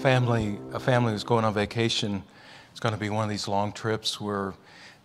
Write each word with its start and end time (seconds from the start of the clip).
family, 0.00 0.58
a 0.72 0.80
family 0.80 1.12
who's 1.12 1.24
going 1.24 1.44
on 1.44 1.52
vacation. 1.52 2.22
It's 2.70 2.80
going 2.80 2.94
to 2.94 3.00
be 3.00 3.10
one 3.10 3.24
of 3.24 3.28
these 3.28 3.46
long 3.46 3.70
trips 3.70 4.18
where 4.18 4.54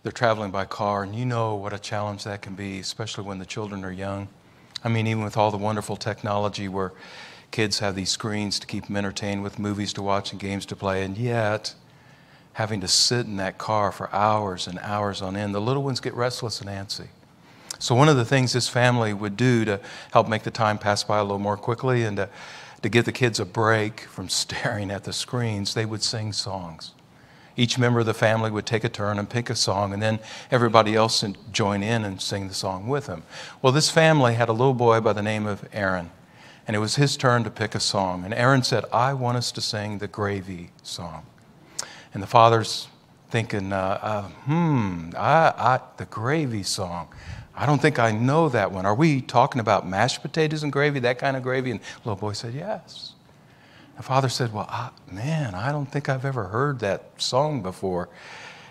they're 0.02 0.10
traveling 0.10 0.50
by 0.50 0.64
car, 0.64 1.02
and 1.02 1.14
you 1.14 1.26
know 1.26 1.54
what 1.54 1.74
a 1.74 1.78
challenge 1.78 2.24
that 2.24 2.40
can 2.40 2.54
be, 2.54 2.78
especially 2.78 3.24
when 3.24 3.38
the 3.38 3.44
children 3.44 3.84
are 3.84 3.92
young. 3.92 4.28
I 4.82 4.88
mean, 4.88 5.06
even 5.06 5.22
with 5.22 5.36
all 5.36 5.50
the 5.50 5.58
wonderful 5.58 5.96
technology 5.96 6.66
where 6.66 6.92
kids 7.50 7.80
have 7.80 7.94
these 7.94 8.08
screens 8.08 8.58
to 8.60 8.66
keep 8.66 8.86
them 8.86 8.96
entertained 8.96 9.42
with 9.42 9.58
movies 9.58 9.92
to 9.94 10.02
watch 10.02 10.32
and 10.32 10.40
games 10.40 10.64
to 10.66 10.76
play, 10.76 11.04
and 11.04 11.18
yet 11.18 11.74
having 12.54 12.80
to 12.80 12.88
sit 12.88 13.26
in 13.26 13.36
that 13.36 13.58
car 13.58 13.92
for 13.92 14.12
hours 14.14 14.66
and 14.66 14.78
hours 14.78 15.20
on 15.20 15.36
end, 15.36 15.54
the 15.54 15.60
little 15.60 15.82
ones 15.82 16.00
get 16.00 16.14
restless 16.14 16.62
and 16.62 16.70
antsy. 16.70 17.08
So, 17.78 17.94
one 17.94 18.08
of 18.08 18.16
the 18.16 18.24
things 18.24 18.54
this 18.54 18.70
family 18.70 19.12
would 19.12 19.36
do 19.36 19.66
to 19.66 19.78
help 20.12 20.26
make 20.26 20.44
the 20.44 20.50
time 20.50 20.78
pass 20.78 21.04
by 21.04 21.18
a 21.18 21.22
little 21.22 21.38
more 21.38 21.58
quickly 21.58 22.04
and 22.04 22.16
to 22.16 22.30
to 22.86 22.90
give 22.90 23.04
the 23.04 23.10
kids 23.10 23.40
a 23.40 23.44
break 23.44 24.02
from 24.02 24.28
staring 24.44 24.92
at 24.92 25.02
the 25.02 25.12
screens, 25.12 25.74
they 25.74 25.84
would 25.84 26.04
sing 26.04 26.32
songs. 26.32 26.92
Each 27.56 27.78
member 27.78 28.00
of 28.00 28.06
the 28.06 28.14
family 28.14 28.50
would 28.50 28.66
take 28.66 28.84
a 28.84 28.88
turn 28.88 29.18
and 29.18 29.28
pick 29.28 29.50
a 29.50 29.56
song, 29.56 29.92
and 29.92 30.00
then 30.00 30.20
everybody 30.52 30.94
else 30.94 31.22
would 31.22 31.36
join 31.52 31.82
in 31.82 32.04
and 32.04 32.20
sing 32.20 32.46
the 32.46 32.54
song 32.54 32.86
with 32.86 33.06
them. 33.06 33.24
Well, 33.60 33.72
this 33.72 33.90
family 33.90 34.34
had 34.34 34.48
a 34.48 34.52
little 34.52 34.74
boy 34.74 35.00
by 35.00 35.14
the 35.14 35.22
name 35.22 35.46
of 35.46 35.66
Aaron, 35.72 36.10
and 36.68 36.76
it 36.76 36.78
was 36.78 36.94
his 36.94 37.16
turn 37.16 37.42
to 37.44 37.50
pick 37.50 37.74
a 37.74 37.80
song. 37.80 38.24
And 38.24 38.32
Aaron 38.32 38.62
said, 38.62 38.84
I 38.92 39.14
want 39.14 39.38
us 39.38 39.50
to 39.52 39.60
sing 39.60 39.98
the 39.98 40.06
gravy 40.06 40.70
song. 40.82 41.24
And 42.14 42.22
the 42.22 42.28
father's 42.28 42.86
thinking, 43.30 43.72
uh, 43.72 43.98
uh, 44.00 44.22
hmm, 44.44 45.10
I, 45.16 45.52
I, 45.56 45.80
the 45.96 46.04
gravy 46.04 46.62
song. 46.62 47.08
I 47.56 47.64
don't 47.64 47.80
think 47.80 47.98
I 47.98 48.12
know 48.12 48.48
that 48.50 48.70
one. 48.70 48.84
Are 48.84 48.94
we 48.94 49.22
talking 49.22 49.60
about 49.60 49.88
mashed 49.88 50.20
potatoes 50.20 50.62
and 50.62 50.70
gravy, 50.70 51.00
that 51.00 51.18
kind 51.18 51.36
of 51.36 51.42
gravy? 51.42 51.70
And 51.70 51.80
the 51.80 52.10
little 52.10 52.20
boy 52.20 52.32
said, 52.32 52.54
Yes. 52.54 53.14
The 53.96 54.02
father 54.02 54.28
said, 54.28 54.52
Well, 54.52 54.66
I, 54.68 54.90
man, 55.10 55.54
I 55.54 55.72
don't 55.72 55.86
think 55.86 56.08
I've 56.08 56.26
ever 56.26 56.44
heard 56.44 56.80
that 56.80 57.12
song 57.16 57.62
before. 57.62 58.10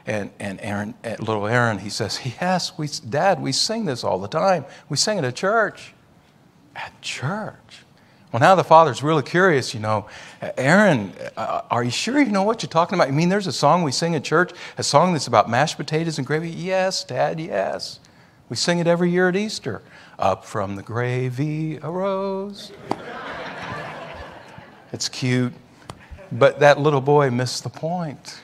And, 0.06 0.30
and 0.40 0.62
Aaron, 0.62 0.94
uh, 1.04 1.16
little 1.18 1.48
Aaron, 1.48 1.80
he 1.80 1.90
says, 1.90 2.20
Yes, 2.40 2.78
we, 2.78 2.88
Dad, 3.09 3.42
we 3.42 3.52
sing 3.52 3.86
this 3.86 4.04
all 4.04 4.20
the 4.20 4.28
time. 4.28 4.66
We 4.88 4.98
sing 4.98 5.18
it 5.18 5.24
at 5.24 5.36
church. 5.36 5.94
At 6.76 7.02
church? 7.02 7.86
Well, 8.31 8.40
now 8.40 8.54
the 8.54 8.64
father's 8.64 9.02
really 9.02 9.24
curious, 9.24 9.74
you 9.74 9.80
know. 9.80 10.08
Aaron, 10.58 11.14
uh, 11.38 11.62
are 11.72 11.84
you 11.84 11.90
sure 11.90 12.20
you 12.20 12.31
know 12.31 12.44
what 12.44 12.62
you're 12.62 12.70
talking 12.70 12.96
about? 12.96 13.08
I 13.08 13.12
mean, 13.12 13.30
there's 13.30 13.48
a 13.48 13.54
song 13.54 13.81
we 13.81 13.92
sing 13.92 14.14
at 14.14 14.24
church, 14.24 14.52
a 14.78 14.84
song 14.84 15.14
that's 15.14 15.28
about 15.28 15.50
mashed 15.50 15.78
potatoes 15.78 16.18
and 16.18 16.28
gravy? 16.28 16.50
Yes, 16.50 17.04
Dad, 17.04 17.40
yes. 17.40 18.00
We 18.48 18.56
sing 18.56 18.80
it 18.80 18.88
every 18.88 19.10
year 19.10 19.30
at 19.30 19.36
Easter. 19.36 19.82
Up 20.20 20.46
from 20.46 20.76
the 20.76 20.84
gravy 20.84 21.80
arose. 21.80 22.72
it's 24.94 25.10
cute, 25.10 25.54
but 26.32 26.60
that 26.60 26.80
little 26.80 27.02
boy 27.02 27.32
missed 27.32 27.64
the 27.64 27.70
point. 27.70 28.40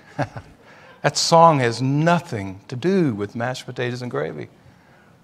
that 1.01 1.17
song 1.17 1.59
has 1.59 1.81
nothing 1.81 2.59
to 2.67 2.75
do 2.75 3.13
with 3.13 3.35
mashed 3.35 3.65
potatoes 3.65 4.01
and 4.01 4.09
gravy. 4.09 4.49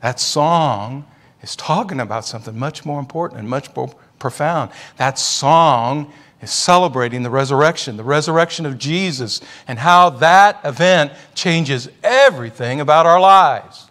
That 0.02 0.20
song 0.20 1.06
is 1.42 1.56
talking 1.56 2.00
about 2.00 2.26
something 2.26 2.58
much 2.58 2.86
more 2.86 3.00
important 3.00 3.40
and 3.40 3.50
much 3.50 3.76
more 3.76 3.94
profound. 4.20 4.72
That 4.98 5.18
song 5.18 6.14
is 6.42 6.52
celebrating 6.52 7.24
the 7.24 7.30
resurrection, 7.32 7.98
the 7.98 8.04
resurrection 8.04 8.66
of 8.66 8.78
Jesus, 8.78 9.42
and 9.68 9.80
how 9.80 10.12
that 10.12 10.60
event 10.64 11.14
changes 11.34 11.90
everything 12.04 12.80
about 12.80 13.06
our 13.08 13.20
lives. 13.20 13.87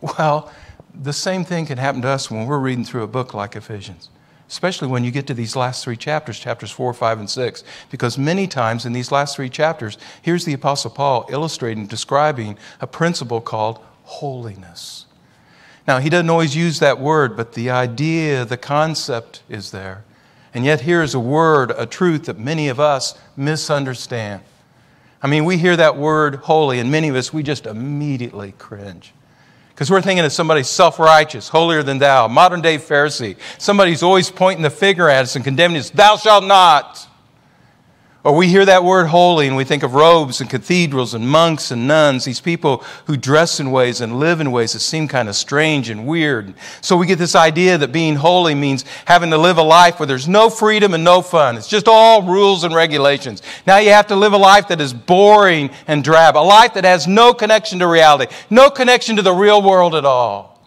Well, 0.00 0.50
the 0.94 1.12
same 1.12 1.44
thing 1.44 1.66
can 1.66 1.78
happen 1.78 2.02
to 2.02 2.08
us 2.08 2.30
when 2.30 2.46
we're 2.46 2.58
reading 2.58 2.84
through 2.84 3.02
a 3.02 3.08
book 3.08 3.34
like 3.34 3.56
Ephesians, 3.56 4.10
especially 4.48 4.88
when 4.88 5.04
you 5.04 5.10
get 5.10 5.26
to 5.26 5.34
these 5.34 5.56
last 5.56 5.84
three 5.84 5.96
chapters, 5.96 6.38
chapters 6.38 6.70
4, 6.70 6.94
5, 6.94 7.18
and 7.20 7.30
6. 7.30 7.64
Because 7.90 8.16
many 8.16 8.46
times 8.46 8.86
in 8.86 8.92
these 8.92 9.10
last 9.10 9.36
three 9.36 9.48
chapters, 9.48 9.98
here's 10.22 10.44
the 10.44 10.52
Apostle 10.52 10.90
Paul 10.90 11.26
illustrating, 11.30 11.86
describing 11.86 12.58
a 12.80 12.86
principle 12.86 13.40
called 13.40 13.78
holiness. 14.04 15.06
Now, 15.86 15.98
he 15.98 16.10
doesn't 16.10 16.30
always 16.30 16.54
use 16.54 16.80
that 16.80 17.00
word, 17.00 17.36
but 17.36 17.54
the 17.54 17.70
idea, 17.70 18.44
the 18.44 18.58
concept 18.58 19.42
is 19.48 19.70
there. 19.70 20.04
And 20.54 20.64
yet, 20.64 20.82
here's 20.82 21.14
a 21.14 21.20
word, 21.20 21.72
a 21.76 21.86
truth 21.86 22.26
that 22.26 22.38
many 22.38 22.68
of 22.68 22.78
us 22.78 23.18
misunderstand. 23.36 24.42
I 25.22 25.26
mean, 25.26 25.44
we 25.44 25.56
hear 25.56 25.76
that 25.76 25.96
word 25.96 26.36
holy, 26.36 26.78
and 26.78 26.90
many 26.90 27.08
of 27.08 27.16
us, 27.16 27.32
we 27.32 27.42
just 27.42 27.66
immediately 27.66 28.52
cringe. 28.58 29.12
Because 29.78 29.92
we're 29.92 30.02
thinking 30.02 30.24
of 30.24 30.32
somebody 30.32 30.64
self 30.64 30.98
righteous, 30.98 31.48
holier 31.48 31.84
than 31.84 31.98
thou, 31.98 32.26
modern 32.26 32.60
day 32.60 32.78
Pharisee. 32.78 33.36
Somebody 33.58 33.92
who's 33.92 34.02
always 34.02 34.28
pointing 34.28 34.64
the 34.64 34.70
finger 34.70 35.08
at 35.08 35.22
us 35.22 35.36
and 35.36 35.44
condemning 35.44 35.78
us, 35.78 35.90
thou 35.90 36.16
shalt 36.16 36.42
not. 36.42 37.07
Or 38.28 38.36
we 38.36 38.48
hear 38.48 38.66
that 38.66 38.84
word 38.84 39.06
holy 39.06 39.46
and 39.46 39.56
we 39.56 39.64
think 39.64 39.82
of 39.82 39.94
robes 39.94 40.42
and 40.42 40.50
cathedrals 40.50 41.14
and 41.14 41.26
monks 41.26 41.70
and 41.70 41.88
nuns, 41.88 42.26
these 42.26 42.42
people 42.42 42.84
who 43.06 43.16
dress 43.16 43.58
in 43.58 43.70
ways 43.70 44.02
and 44.02 44.20
live 44.20 44.42
in 44.42 44.52
ways 44.52 44.74
that 44.74 44.80
seem 44.80 45.08
kind 45.08 45.30
of 45.30 45.34
strange 45.34 45.88
and 45.88 46.06
weird. 46.06 46.52
So 46.82 46.94
we 46.94 47.06
get 47.06 47.18
this 47.18 47.34
idea 47.34 47.78
that 47.78 47.90
being 47.90 48.16
holy 48.16 48.54
means 48.54 48.84
having 49.06 49.30
to 49.30 49.38
live 49.38 49.56
a 49.56 49.62
life 49.62 49.98
where 49.98 50.06
there's 50.06 50.28
no 50.28 50.50
freedom 50.50 50.92
and 50.92 51.02
no 51.02 51.22
fun. 51.22 51.56
It's 51.56 51.68
just 51.68 51.88
all 51.88 52.22
rules 52.22 52.64
and 52.64 52.74
regulations. 52.74 53.40
Now 53.66 53.78
you 53.78 53.92
have 53.92 54.08
to 54.08 54.14
live 54.14 54.34
a 54.34 54.36
life 54.36 54.68
that 54.68 54.82
is 54.82 54.92
boring 54.92 55.70
and 55.86 56.04
drab, 56.04 56.36
a 56.36 56.44
life 56.44 56.74
that 56.74 56.84
has 56.84 57.06
no 57.06 57.32
connection 57.32 57.78
to 57.78 57.86
reality, 57.86 58.30
no 58.50 58.68
connection 58.68 59.16
to 59.16 59.22
the 59.22 59.32
real 59.32 59.62
world 59.62 59.94
at 59.94 60.04
all. 60.04 60.62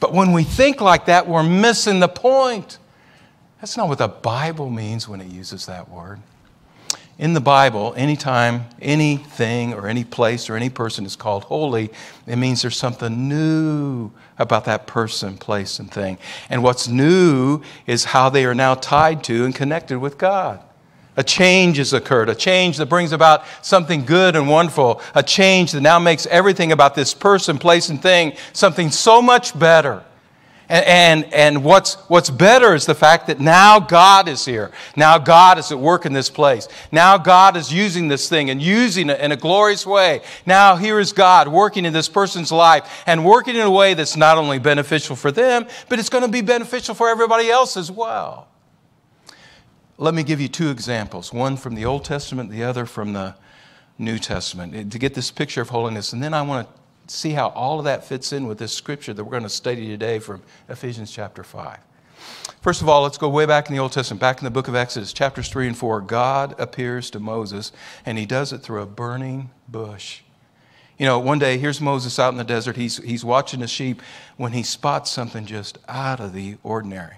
But 0.00 0.14
when 0.14 0.32
we 0.32 0.44
think 0.44 0.80
like 0.80 1.04
that, 1.04 1.28
we're 1.28 1.42
missing 1.42 2.00
the 2.00 2.08
point. 2.08 2.78
That's 3.60 3.76
not 3.76 3.88
what 3.88 3.98
the 3.98 4.08
Bible 4.08 4.70
means 4.70 5.06
when 5.06 5.20
it 5.20 5.28
uses 5.28 5.66
that 5.66 5.90
word 5.90 6.20
in 7.20 7.34
the 7.34 7.40
Bible, 7.40 7.92
anytime 7.98 8.64
anything 8.80 9.74
or 9.74 9.86
any 9.86 10.04
place 10.04 10.48
or 10.48 10.56
any 10.56 10.70
person 10.70 11.04
is 11.04 11.16
called 11.16 11.44
holy, 11.44 11.90
it 12.26 12.36
means 12.36 12.62
there's 12.62 12.78
something 12.78 13.28
new 13.28 14.10
about 14.38 14.64
that 14.64 14.86
person, 14.86 15.36
place, 15.36 15.78
and 15.78 15.90
thing. 15.90 16.16
And 16.48 16.62
what's 16.62 16.88
new 16.88 17.60
is 17.86 18.04
how 18.04 18.30
they 18.30 18.46
are 18.46 18.54
now 18.54 18.74
tied 18.74 19.22
to 19.24 19.44
and 19.44 19.54
connected 19.54 19.98
with 19.98 20.16
God. 20.16 20.60
A 21.18 21.22
change 21.22 21.76
has 21.76 21.92
occurred, 21.92 22.30
a 22.30 22.34
change 22.34 22.78
that 22.78 22.86
brings 22.86 23.12
about 23.12 23.44
something 23.60 24.06
good 24.06 24.34
and 24.34 24.48
wonderful, 24.48 25.02
a 25.14 25.22
change 25.22 25.72
that 25.72 25.82
now 25.82 25.98
makes 25.98 26.24
everything 26.24 26.72
about 26.72 26.94
this 26.94 27.12
person, 27.12 27.58
place, 27.58 27.90
and 27.90 28.00
thing 28.00 28.32
something 28.54 28.90
so 28.90 29.20
much 29.20 29.56
better. 29.58 30.02
And, 30.70 30.86
and, 30.86 31.34
and 31.34 31.64
what's, 31.64 31.94
what's 32.08 32.30
better 32.30 32.76
is 32.76 32.86
the 32.86 32.94
fact 32.94 33.26
that 33.26 33.40
now 33.40 33.80
God 33.80 34.28
is 34.28 34.44
here. 34.44 34.70
Now 34.94 35.18
God 35.18 35.58
is 35.58 35.72
at 35.72 35.78
work 35.80 36.06
in 36.06 36.12
this 36.12 36.30
place. 36.30 36.68
Now 36.92 37.18
God 37.18 37.56
is 37.56 37.72
using 37.72 38.06
this 38.06 38.28
thing 38.28 38.50
and 38.50 38.62
using 38.62 39.10
it 39.10 39.18
in 39.18 39.32
a 39.32 39.36
glorious 39.36 39.84
way. 39.84 40.22
Now 40.46 40.76
here 40.76 41.00
is 41.00 41.12
God 41.12 41.48
working 41.48 41.84
in 41.84 41.92
this 41.92 42.08
person's 42.08 42.52
life 42.52 43.02
and 43.06 43.24
working 43.24 43.56
in 43.56 43.62
a 43.62 43.70
way 43.70 43.94
that's 43.94 44.16
not 44.16 44.38
only 44.38 44.60
beneficial 44.60 45.16
for 45.16 45.32
them, 45.32 45.66
but 45.88 45.98
it's 45.98 46.08
going 46.08 46.24
to 46.24 46.30
be 46.30 46.40
beneficial 46.40 46.94
for 46.94 47.08
everybody 47.08 47.50
else 47.50 47.76
as 47.76 47.90
well. 47.90 48.46
Let 49.98 50.14
me 50.14 50.22
give 50.22 50.40
you 50.40 50.48
two 50.48 50.70
examples 50.70 51.32
one 51.32 51.56
from 51.56 51.74
the 51.74 51.84
Old 51.84 52.04
Testament, 52.04 52.48
the 52.48 52.62
other 52.62 52.86
from 52.86 53.12
the 53.12 53.34
New 53.98 54.20
Testament, 54.20 54.92
to 54.92 54.98
get 55.00 55.14
this 55.14 55.32
picture 55.32 55.62
of 55.62 55.70
holiness. 55.70 56.12
And 56.12 56.22
then 56.22 56.32
I 56.32 56.42
want 56.42 56.68
to 56.68 56.79
see 57.10 57.32
how 57.32 57.48
all 57.48 57.78
of 57.78 57.84
that 57.84 58.04
fits 58.04 58.32
in 58.32 58.46
with 58.46 58.58
this 58.58 58.72
scripture 58.72 59.12
that 59.12 59.24
we're 59.24 59.30
going 59.30 59.42
to 59.42 59.48
study 59.48 59.86
today 59.86 60.18
from 60.18 60.42
Ephesians 60.68 61.10
chapter 61.10 61.42
5. 61.42 61.78
First 62.60 62.82
of 62.82 62.88
all, 62.88 63.02
let's 63.02 63.18
go 63.18 63.28
way 63.28 63.46
back 63.46 63.68
in 63.68 63.74
the 63.74 63.80
Old 63.80 63.92
Testament, 63.92 64.20
back 64.20 64.38
in 64.38 64.44
the 64.44 64.50
book 64.50 64.68
of 64.68 64.74
Exodus, 64.74 65.12
chapters 65.12 65.48
3 65.48 65.68
and 65.68 65.76
4. 65.76 66.02
God 66.02 66.54
appears 66.58 67.10
to 67.10 67.20
Moses, 67.20 67.72
and 68.04 68.18
he 68.18 68.26
does 68.26 68.52
it 68.52 68.58
through 68.58 68.82
a 68.82 68.86
burning 68.86 69.50
bush. 69.66 70.20
You 70.98 71.06
know, 71.06 71.18
one 71.18 71.38
day, 71.38 71.56
here's 71.56 71.80
Moses 71.80 72.18
out 72.18 72.32
in 72.32 72.36
the 72.38 72.44
desert. 72.44 72.76
He's, 72.76 72.98
he's 72.98 73.24
watching 73.24 73.60
the 73.60 73.66
sheep 73.66 74.02
when 74.36 74.52
he 74.52 74.62
spots 74.62 75.10
something 75.10 75.46
just 75.46 75.78
out 75.88 76.20
of 76.20 76.34
the 76.34 76.58
ordinary. 76.62 77.14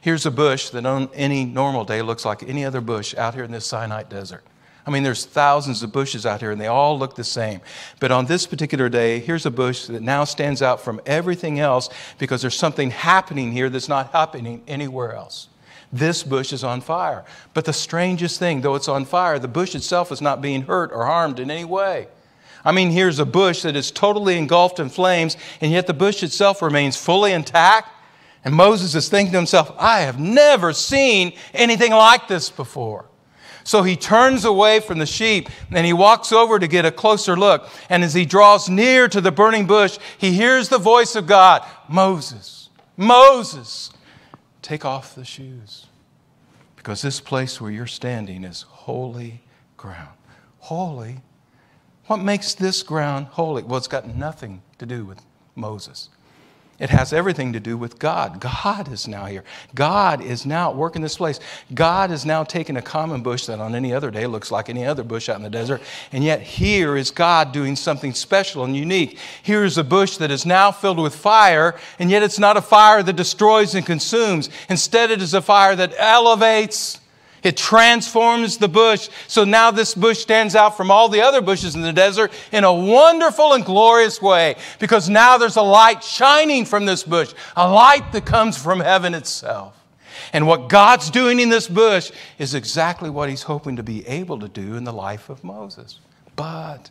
Here's 0.00 0.24
a 0.24 0.30
bush 0.30 0.70
that 0.70 0.86
on 0.86 1.10
any 1.12 1.44
normal 1.44 1.84
day 1.84 2.00
looks 2.00 2.24
like 2.24 2.42
any 2.42 2.64
other 2.64 2.80
bush 2.80 3.14
out 3.14 3.34
here 3.34 3.44
in 3.44 3.52
this 3.52 3.66
Sinai 3.66 4.04
desert. 4.04 4.44
I 4.88 4.90
mean, 4.90 5.02
there's 5.02 5.26
thousands 5.26 5.82
of 5.82 5.92
bushes 5.92 6.24
out 6.24 6.40
here 6.40 6.50
and 6.50 6.58
they 6.58 6.66
all 6.66 6.98
look 6.98 7.14
the 7.14 7.22
same. 7.22 7.60
But 8.00 8.10
on 8.10 8.24
this 8.24 8.46
particular 8.46 8.88
day, 8.88 9.18
here's 9.18 9.44
a 9.44 9.50
bush 9.50 9.84
that 9.84 10.00
now 10.00 10.24
stands 10.24 10.62
out 10.62 10.80
from 10.80 10.98
everything 11.04 11.60
else 11.60 11.90
because 12.16 12.40
there's 12.40 12.56
something 12.56 12.90
happening 12.90 13.52
here 13.52 13.68
that's 13.68 13.90
not 13.90 14.12
happening 14.12 14.62
anywhere 14.66 15.12
else. 15.12 15.48
This 15.92 16.22
bush 16.22 16.54
is 16.54 16.64
on 16.64 16.80
fire. 16.80 17.26
But 17.52 17.66
the 17.66 17.72
strangest 17.74 18.38
thing, 18.38 18.62
though 18.62 18.76
it's 18.76 18.88
on 18.88 19.04
fire, 19.04 19.38
the 19.38 19.46
bush 19.46 19.74
itself 19.74 20.10
is 20.10 20.22
not 20.22 20.40
being 20.40 20.62
hurt 20.62 20.90
or 20.90 21.04
harmed 21.04 21.38
in 21.38 21.50
any 21.50 21.66
way. 21.66 22.08
I 22.64 22.72
mean, 22.72 22.90
here's 22.90 23.18
a 23.18 23.26
bush 23.26 23.60
that 23.62 23.76
is 23.76 23.90
totally 23.90 24.38
engulfed 24.38 24.80
in 24.80 24.88
flames, 24.88 25.36
and 25.60 25.70
yet 25.70 25.86
the 25.86 25.92
bush 25.92 26.22
itself 26.22 26.62
remains 26.62 26.96
fully 26.96 27.32
intact. 27.32 27.90
And 28.42 28.54
Moses 28.54 28.94
is 28.94 29.10
thinking 29.10 29.32
to 29.32 29.38
himself, 29.38 29.70
I 29.78 30.00
have 30.00 30.18
never 30.18 30.72
seen 30.72 31.34
anything 31.52 31.92
like 31.92 32.26
this 32.26 32.48
before. 32.48 33.04
So 33.68 33.82
he 33.82 33.96
turns 33.96 34.46
away 34.46 34.80
from 34.80 34.98
the 34.98 35.04
sheep 35.04 35.50
and 35.70 35.84
he 35.84 35.92
walks 35.92 36.32
over 36.32 36.58
to 36.58 36.66
get 36.66 36.86
a 36.86 36.90
closer 36.90 37.36
look. 37.36 37.68
And 37.90 38.02
as 38.02 38.14
he 38.14 38.24
draws 38.24 38.70
near 38.70 39.08
to 39.08 39.20
the 39.20 39.30
burning 39.30 39.66
bush, 39.66 39.98
he 40.16 40.32
hears 40.32 40.70
the 40.70 40.78
voice 40.78 41.14
of 41.14 41.26
God 41.26 41.68
Moses, 41.86 42.70
Moses, 42.96 43.90
take 44.62 44.86
off 44.86 45.14
the 45.14 45.22
shoes 45.22 45.84
Because 46.76 47.02
this 47.02 47.20
place 47.20 47.60
where 47.60 47.70
you're 47.70 47.86
standing 47.86 48.42
is 48.42 48.62
holy 48.62 49.42
ground. 49.76 50.16
Holy? 50.60 51.18
What 52.06 52.20
makes 52.20 52.54
this 52.54 52.82
ground 52.82 53.26
holy? 53.26 53.64
Well, 53.64 53.76
it's 53.76 53.86
got 53.86 54.08
nothing 54.08 54.62
to 54.78 54.86
do 54.86 55.04
with 55.04 55.20
Moses. 55.54 56.08
It 56.78 56.90
has 56.90 57.12
everything 57.12 57.52
to 57.54 57.60
do 57.60 57.76
with 57.76 57.98
God. 57.98 58.40
God 58.40 58.92
is 58.92 59.08
now 59.08 59.26
here. 59.26 59.42
God 59.74 60.22
is 60.22 60.46
now 60.46 60.70
at 60.70 60.76
work 60.76 60.94
in 60.94 61.02
this 61.02 61.16
place. 61.16 61.40
God 61.74 62.12
is 62.12 62.24
now 62.24 62.44
taking 62.44 62.76
a 62.76 62.82
common 62.82 63.20
bush 63.20 63.46
that 63.46 63.58
on 63.58 63.74
any 63.74 63.92
other 63.92 64.12
day 64.12 64.26
looks 64.28 64.52
like 64.52 64.68
any 64.68 64.84
other 64.84 65.02
bush 65.02 65.28
out 65.28 65.36
in 65.36 65.42
the 65.42 65.50
desert. 65.50 65.82
And 66.12 66.22
yet 66.22 66.40
here 66.40 66.96
is 66.96 67.10
God 67.10 67.50
doing 67.50 67.74
something 67.74 68.12
special 68.12 68.62
and 68.62 68.76
unique. 68.76 69.18
Here 69.42 69.64
is 69.64 69.76
a 69.76 69.82
bush 69.82 70.18
that 70.18 70.30
is 70.30 70.46
now 70.46 70.70
filled 70.70 71.00
with 71.00 71.16
fire, 71.16 71.74
and 71.98 72.12
yet 72.12 72.22
it's 72.22 72.38
not 72.38 72.56
a 72.56 72.62
fire 72.62 73.02
that 73.02 73.16
destroys 73.16 73.74
and 73.74 73.84
consumes. 73.84 74.48
Instead, 74.68 75.10
it 75.10 75.20
is 75.20 75.34
a 75.34 75.42
fire 75.42 75.74
that 75.74 75.94
elevates 75.98 77.00
it 77.42 77.56
transforms 77.56 78.58
the 78.58 78.68
bush. 78.68 79.08
So 79.26 79.44
now 79.44 79.70
this 79.70 79.94
bush 79.94 80.18
stands 80.18 80.54
out 80.54 80.76
from 80.76 80.90
all 80.90 81.08
the 81.08 81.22
other 81.22 81.40
bushes 81.40 81.74
in 81.74 81.82
the 81.82 81.92
desert 81.92 82.32
in 82.52 82.64
a 82.64 82.72
wonderful 82.72 83.52
and 83.52 83.64
glorious 83.64 84.20
way 84.20 84.56
because 84.78 85.08
now 85.08 85.38
there's 85.38 85.56
a 85.56 85.62
light 85.62 86.02
shining 86.02 86.64
from 86.64 86.86
this 86.86 87.04
bush, 87.04 87.32
a 87.56 87.70
light 87.70 88.12
that 88.12 88.26
comes 88.26 88.56
from 88.56 88.80
heaven 88.80 89.14
itself. 89.14 89.74
And 90.32 90.46
what 90.46 90.68
God's 90.68 91.10
doing 91.10 91.40
in 91.40 91.48
this 91.48 91.68
bush 91.68 92.10
is 92.38 92.54
exactly 92.54 93.08
what 93.08 93.28
He's 93.28 93.42
hoping 93.42 93.76
to 93.76 93.82
be 93.82 94.06
able 94.06 94.38
to 94.40 94.48
do 94.48 94.76
in 94.76 94.84
the 94.84 94.92
life 94.92 95.28
of 95.28 95.44
Moses. 95.44 96.00
But 96.36 96.90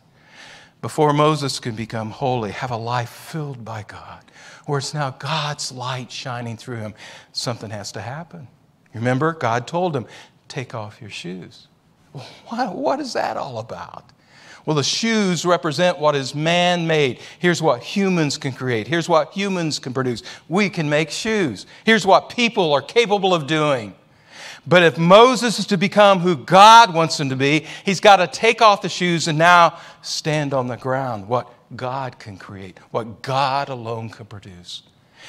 before 0.80 1.12
Moses 1.12 1.58
can 1.58 1.74
become 1.74 2.10
holy, 2.10 2.52
have 2.52 2.70
a 2.70 2.76
life 2.76 3.10
filled 3.10 3.64
by 3.64 3.84
God, 3.84 4.24
where 4.66 4.78
it's 4.78 4.94
now 4.94 5.10
God's 5.10 5.72
light 5.72 6.10
shining 6.10 6.56
through 6.56 6.76
him, 6.76 6.94
something 7.32 7.70
has 7.70 7.92
to 7.92 8.00
happen. 8.00 8.48
Remember, 8.94 9.32
God 9.32 9.66
told 9.66 9.94
him, 9.94 10.06
take 10.48 10.74
off 10.74 11.00
your 11.00 11.10
shoes. 11.10 11.68
What, 12.48 12.74
what 12.74 13.00
is 13.00 13.12
that 13.12 13.36
all 13.36 13.58
about? 13.58 14.04
Well, 14.66 14.76
the 14.76 14.82
shoes 14.82 15.46
represent 15.46 15.98
what 15.98 16.14
is 16.14 16.34
man 16.34 16.86
made. 16.86 17.20
Here's 17.38 17.62
what 17.62 17.82
humans 17.82 18.36
can 18.36 18.52
create. 18.52 18.86
Here's 18.86 19.08
what 19.08 19.32
humans 19.32 19.78
can 19.78 19.94
produce. 19.94 20.22
We 20.48 20.68
can 20.68 20.88
make 20.90 21.10
shoes. 21.10 21.64
Here's 21.84 22.06
what 22.06 22.28
people 22.28 22.72
are 22.72 22.82
capable 22.82 23.34
of 23.34 23.46
doing. 23.46 23.94
But 24.66 24.82
if 24.82 24.98
Moses 24.98 25.58
is 25.58 25.66
to 25.68 25.78
become 25.78 26.18
who 26.18 26.36
God 26.36 26.92
wants 26.92 27.18
him 27.18 27.30
to 27.30 27.36
be, 27.36 27.64
he's 27.84 28.00
got 28.00 28.16
to 28.16 28.26
take 28.26 28.60
off 28.60 28.82
the 28.82 28.88
shoes 28.90 29.28
and 29.28 29.38
now 29.38 29.78
stand 30.02 30.52
on 30.52 30.66
the 30.66 30.76
ground, 30.76 31.28
what 31.28 31.50
God 31.74 32.18
can 32.18 32.36
create, 32.36 32.78
what 32.90 33.22
God 33.22 33.70
alone 33.70 34.10
can 34.10 34.26
produce 34.26 34.82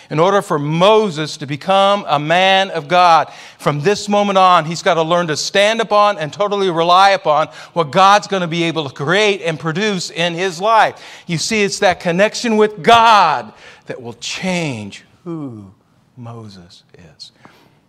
in 0.09 0.19
order 0.19 0.41
for 0.41 0.57
Moses 0.57 1.37
to 1.37 1.45
become 1.45 2.03
a 2.07 2.19
man 2.19 2.71
of 2.71 2.87
God, 2.87 3.31
from 3.59 3.81
this 3.81 4.09
moment 4.09 4.37
on, 4.37 4.65
he's 4.65 4.81
got 4.81 4.95
to 4.95 5.03
learn 5.03 5.27
to 5.27 5.37
stand 5.37 5.81
upon 5.81 6.17
and 6.17 6.33
totally 6.33 6.69
rely 6.69 7.11
upon 7.11 7.47
what 7.73 7.91
God's 7.91 8.27
going 8.27 8.41
to 8.41 8.47
be 8.47 8.63
able 8.63 8.87
to 8.87 8.93
create 8.93 9.41
and 9.41 9.59
produce 9.59 10.09
in 10.09 10.33
his 10.33 10.59
life. 10.59 11.23
You 11.27 11.37
see, 11.37 11.63
it's 11.63 11.79
that 11.79 11.99
connection 11.99 12.57
with 12.57 12.81
God 12.81 13.53
that 13.85 14.01
will 14.01 14.13
change 14.13 15.05
who 15.23 15.73
Moses 16.17 16.83
is. 17.15 17.31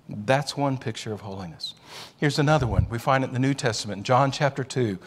That's 0.08 0.56
one 0.56 0.76
picture 0.76 1.12
of 1.12 1.20
holiness. 1.20 1.75
Here's 2.19 2.38
another 2.38 2.66
one. 2.66 2.87
We 2.90 2.98
find 2.98 3.25
it 3.25 3.28
in 3.28 3.32
the 3.32 3.38
New 3.38 3.54
Testament, 3.54 4.02
John 4.02 4.31
chapter 4.31 4.62
2. 4.62 4.98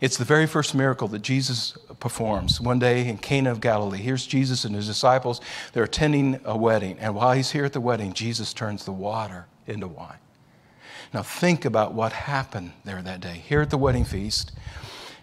It's 0.00 0.16
the 0.16 0.24
very 0.24 0.46
first 0.46 0.74
miracle 0.74 1.08
that 1.08 1.22
Jesus 1.22 1.76
performs 1.98 2.60
one 2.60 2.78
day 2.78 3.08
in 3.08 3.18
Cana 3.18 3.50
of 3.50 3.60
Galilee. 3.60 3.98
Here's 3.98 4.26
Jesus 4.26 4.64
and 4.64 4.74
his 4.74 4.86
disciples. 4.86 5.40
They're 5.72 5.84
attending 5.84 6.40
a 6.44 6.56
wedding. 6.56 6.98
And 6.98 7.14
while 7.14 7.32
he's 7.32 7.50
here 7.50 7.64
at 7.64 7.72
the 7.72 7.80
wedding, 7.80 8.12
Jesus 8.12 8.54
turns 8.54 8.84
the 8.84 8.92
water 8.92 9.46
into 9.66 9.88
wine. 9.88 10.18
Now, 11.12 11.22
think 11.22 11.64
about 11.64 11.92
what 11.92 12.12
happened 12.12 12.72
there 12.84 13.02
that 13.02 13.20
day. 13.20 13.42
Here 13.46 13.60
at 13.60 13.70
the 13.70 13.78
wedding 13.78 14.04
feast, 14.04 14.52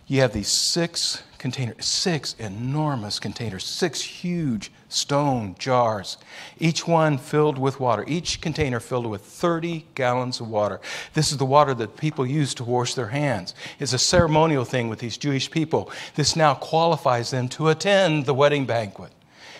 you 0.06 0.22
have 0.22 0.34
these 0.34 0.50
six 0.50 1.24
containers, 1.38 1.86
six 1.86 2.36
enormous 2.40 3.20
containers, 3.20 3.64
six 3.64 4.02
huge 4.02 4.72
stone 4.90 5.56
jars, 5.60 6.18
each 6.60 6.88
one 6.88 7.18
filled 7.18 7.58
with 7.58 7.80
water, 7.80 8.06
each 8.08 8.42
container 8.42 8.80
filled 8.80 9.06
with 9.06 9.22
30 9.22 9.86
gallons 9.96 10.40
of 10.40 10.50
water. 10.50 10.80
This 11.14 11.32
is 11.32 11.38
the 11.38 11.46
water 11.46 11.74
that 11.76 11.98
people 11.98 12.26
use 12.26 12.54
to 12.56 12.64
wash 12.64 12.94
their 12.94 13.08
hands. 13.08 13.54
It's 13.80 13.94
a 13.94 14.00
ceremonial 14.00 14.66
thing 14.66 14.90
with 14.90 15.00
these 15.00 15.18
Jewish 15.18 15.52
people. 15.52 15.92
This 16.16 16.36
now 16.36 16.54
qualifies 16.54 17.32
them 17.32 17.50
to 17.50 17.70
attend 17.70 18.26
the 18.26 18.34
wedding 18.34 18.66
banquet. 18.66 19.12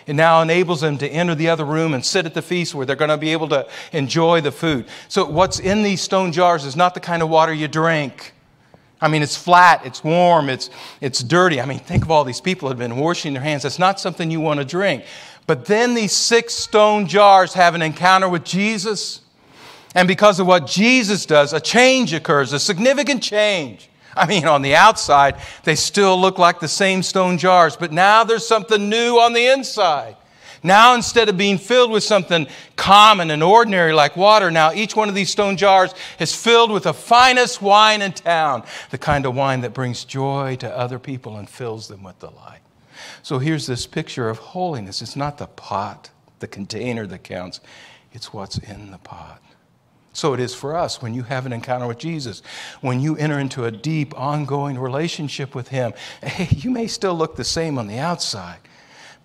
It 0.06 0.14
now 0.14 0.40
enables 0.40 0.80
them 0.80 0.96
to 0.98 1.08
enter 1.08 1.34
the 1.34 1.50
other 1.50 1.66
room 1.66 1.92
and 1.92 2.02
sit 2.02 2.24
at 2.24 2.32
the 2.32 2.40
feast 2.40 2.74
where 2.74 2.86
they're 2.86 2.96
going 2.96 3.10
to 3.10 3.18
be 3.18 3.32
able 3.32 3.48
to 3.50 3.68
enjoy 3.92 4.40
the 4.40 4.50
food. 4.50 4.86
So, 5.08 5.28
what's 5.28 5.60
in 5.60 5.82
these 5.82 6.00
stone 6.00 6.32
jars 6.32 6.64
is 6.64 6.76
not 6.76 6.94
the 6.94 7.00
kind 7.00 7.22
of 7.22 7.28
water 7.28 7.52
you 7.52 7.68
drink. 7.68 8.32
I 9.00 9.08
mean, 9.08 9.22
it's 9.22 9.36
flat, 9.36 9.86
it's 9.86 10.02
warm, 10.02 10.48
it's, 10.48 10.70
it's 11.00 11.22
dirty. 11.22 11.60
I 11.60 11.66
mean, 11.66 11.78
think 11.78 12.02
of 12.02 12.10
all 12.10 12.24
these 12.24 12.40
people 12.40 12.68
who 12.68 12.70
have 12.70 12.78
been 12.78 12.96
washing 12.96 13.32
their 13.32 13.42
hands. 13.42 13.62
That's 13.62 13.78
not 13.78 14.00
something 14.00 14.30
you 14.30 14.40
want 14.40 14.58
to 14.58 14.64
drink. 14.64 15.04
But 15.46 15.66
then 15.66 15.94
these 15.94 16.12
six 16.12 16.54
stone 16.54 17.06
jars 17.06 17.54
have 17.54 17.74
an 17.74 17.82
encounter 17.82 18.28
with 18.28 18.44
Jesus. 18.44 19.20
And 19.94 20.06
because 20.08 20.40
of 20.40 20.46
what 20.46 20.66
Jesus 20.66 21.26
does, 21.26 21.52
a 21.52 21.60
change 21.60 22.12
occurs, 22.12 22.52
a 22.52 22.58
significant 22.58 23.22
change. 23.22 23.88
I 24.16 24.26
mean, 24.26 24.46
on 24.46 24.62
the 24.62 24.74
outside, 24.74 25.36
they 25.62 25.76
still 25.76 26.20
look 26.20 26.38
like 26.38 26.60
the 26.60 26.68
same 26.68 27.02
stone 27.02 27.38
jars, 27.38 27.76
but 27.76 27.92
now 27.92 28.24
there's 28.24 28.46
something 28.46 28.88
new 28.88 29.18
on 29.18 29.32
the 29.32 29.46
inside. 29.46 30.16
Now, 30.62 30.94
instead 30.94 31.28
of 31.28 31.36
being 31.36 31.58
filled 31.58 31.90
with 31.90 32.02
something 32.02 32.46
common 32.76 33.30
and 33.30 33.42
ordinary 33.42 33.92
like 33.92 34.16
water, 34.16 34.50
now 34.50 34.72
each 34.72 34.96
one 34.96 35.08
of 35.08 35.14
these 35.14 35.30
stone 35.30 35.56
jars 35.56 35.94
is 36.18 36.34
filled 36.34 36.70
with 36.70 36.84
the 36.84 36.94
finest 36.94 37.62
wine 37.62 38.02
in 38.02 38.12
town, 38.12 38.64
the 38.90 38.98
kind 38.98 39.26
of 39.26 39.34
wine 39.34 39.60
that 39.60 39.74
brings 39.74 40.04
joy 40.04 40.56
to 40.56 40.76
other 40.76 40.98
people 40.98 41.36
and 41.36 41.48
fills 41.48 41.88
them 41.88 42.02
with 42.02 42.18
delight. 42.18 42.60
So 43.22 43.38
here's 43.38 43.66
this 43.66 43.86
picture 43.86 44.28
of 44.28 44.38
holiness. 44.38 45.02
It's 45.02 45.16
not 45.16 45.38
the 45.38 45.46
pot, 45.46 46.10
the 46.40 46.48
container 46.48 47.06
that 47.06 47.22
counts, 47.22 47.60
it's 48.12 48.32
what's 48.32 48.58
in 48.58 48.90
the 48.90 48.98
pot. 48.98 49.42
So 50.12 50.34
it 50.34 50.40
is 50.40 50.52
for 50.54 50.74
us 50.74 51.00
when 51.00 51.14
you 51.14 51.22
have 51.22 51.46
an 51.46 51.52
encounter 51.52 51.86
with 51.86 51.98
Jesus, 51.98 52.42
when 52.80 52.98
you 52.98 53.16
enter 53.16 53.38
into 53.38 53.66
a 53.66 53.70
deep, 53.70 54.18
ongoing 54.18 54.76
relationship 54.76 55.54
with 55.54 55.68
Him. 55.68 55.92
Hey, 56.22 56.48
you 56.56 56.70
may 56.70 56.88
still 56.88 57.14
look 57.14 57.36
the 57.36 57.44
same 57.44 57.78
on 57.78 57.86
the 57.86 57.98
outside, 57.98 58.58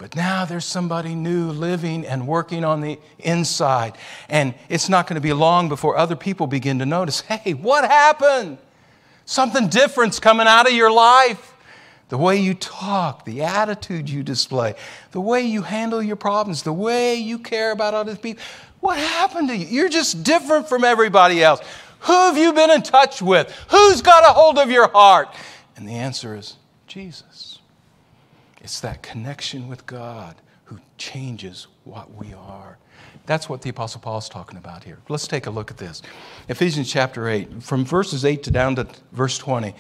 but 0.04 0.18
now 0.18 0.44
there's 0.44 0.66
somebody 0.66 1.16
new 1.16 1.50
living 1.52 2.06
and 2.06 2.28
working 2.28 2.66
on 2.66 2.82
the 2.82 3.00
inside. 3.20 3.98
And 4.28 4.54
it's 4.68 4.90
not 4.90 5.08
going 5.08 5.16
to 5.16 5.22
be 5.22 5.32
long 5.32 5.70
before 5.70 5.96
other 5.96 6.18
people 6.18 6.46
begin 6.46 6.80
to 6.80 6.86
notice 6.86 7.22
hey, 7.22 7.54
what 7.54 7.90
happened? 7.90 8.58
Something 9.24 9.70
different's 9.70 10.20
coming 10.20 10.46
out 10.46 10.68
of 10.68 10.74
your 10.74 10.92
life. 10.92 11.54
The 12.10 12.18
way 12.18 12.36
you 12.36 12.54
talk, 12.54 13.24
the 13.24 13.44
attitude 13.44 14.10
you 14.10 14.24
display, 14.24 14.76
the 15.12 15.22
way 15.22 15.44
you 15.44 15.62
handle 15.62 16.04
your 16.04 16.18
problems, 16.18 16.64
the 16.64 16.74
way 16.74 17.16
you 17.16 17.40
care 17.40 17.72
about 17.72 17.94
other 17.94 18.18
people. 18.18 18.44
What 18.82 18.98
happened 18.98 19.48
to 19.48 19.56
you? 19.56 19.68
You're 19.68 19.88
just 19.88 20.26
different 20.26 20.68
from 20.68 20.84
everybody 20.84 21.42
else. 21.42 21.62
Who 22.02 22.12
have 22.12 22.38
you 22.38 22.52
been 22.52 22.72
in 22.72 22.82
touch 22.82 23.22
with? 23.22 23.50
Who's 23.70 24.02
got 24.02 24.30
a 24.30 24.34
hold 24.34 24.60
of 24.60 24.70
your 24.70 24.90
heart? 24.90 25.34
And 25.78 25.88
the 25.88 25.94
answer 25.94 26.36
is 26.36 26.58
Jesus. 26.88 27.33
It's 28.64 28.80
that 28.80 29.04
connection 29.04 29.68
with 29.68 29.86
God 29.86 30.36
who 30.66 30.80
changes 30.98 31.68
what 31.84 32.14
we 32.16 32.34
are. 32.34 32.78
That's 33.26 33.50
what 33.50 33.62
the 33.62 33.70
Apostle 33.70 34.00
Paul 34.00 34.18
is 34.18 34.30
talking 34.30 34.58
about 34.58 34.84
here. 34.86 34.98
Let's 35.10 35.28
take 35.28 35.46
a 35.46 35.50
look 35.50 35.70
at 35.70 35.78
this. 35.78 36.02
Ephesians 36.48 36.92
chapter 36.92 37.28
8, 37.28 37.62
from 37.62 37.84
verses 37.86 38.24
8 38.24 38.42
to 38.44 38.52
down 38.52 38.76
to 38.78 38.88
verse 39.12 39.38
20. 39.38 39.76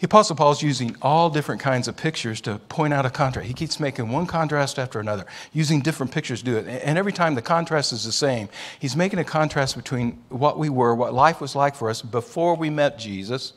The 0.00 0.04
Apostle 0.04 0.36
Paul 0.36 0.52
is 0.52 0.62
using 0.62 0.94
all 1.02 1.28
different 1.28 1.60
kinds 1.60 1.88
of 1.88 1.96
pictures 1.96 2.40
to 2.42 2.58
point 2.68 2.94
out 2.94 3.04
a 3.04 3.10
contrast. 3.10 3.48
He 3.48 3.54
keeps 3.54 3.80
making 3.80 4.10
one 4.10 4.26
contrast 4.26 4.78
after 4.78 5.00
another, 5.00 5.26
using 5.52 5.80
different 5.80 6.12
pictures 6.12 6.40
to 6.40 6.44
do 6.44 6.56
it. 6.56 6.68
And 6.68 6.96
every 6.96 7.12
time 7.12 7.34
the 7.34 7.42
contrast 7.42 7.92
is 7.92 8.04
the 8.04 8.12
same, 8.12 8.48
he's 8.78 8.94
making 8.94 9.18
a 9.18 9.24
contrast 9.24 9.74
between 9.74 10.22
what 10.28 10.58
we 10.58 10.68
were, 10.68 10.94
what 10.94 11.14
life 11.14 11.40
was 11.40 11.56
like 11.56 11.74
for 11.74 11.90
us 11.90 12.00
before 12.00 12.54
we 12.54 12.70
met 12.70 12.98
Jesus, 12.98 13.54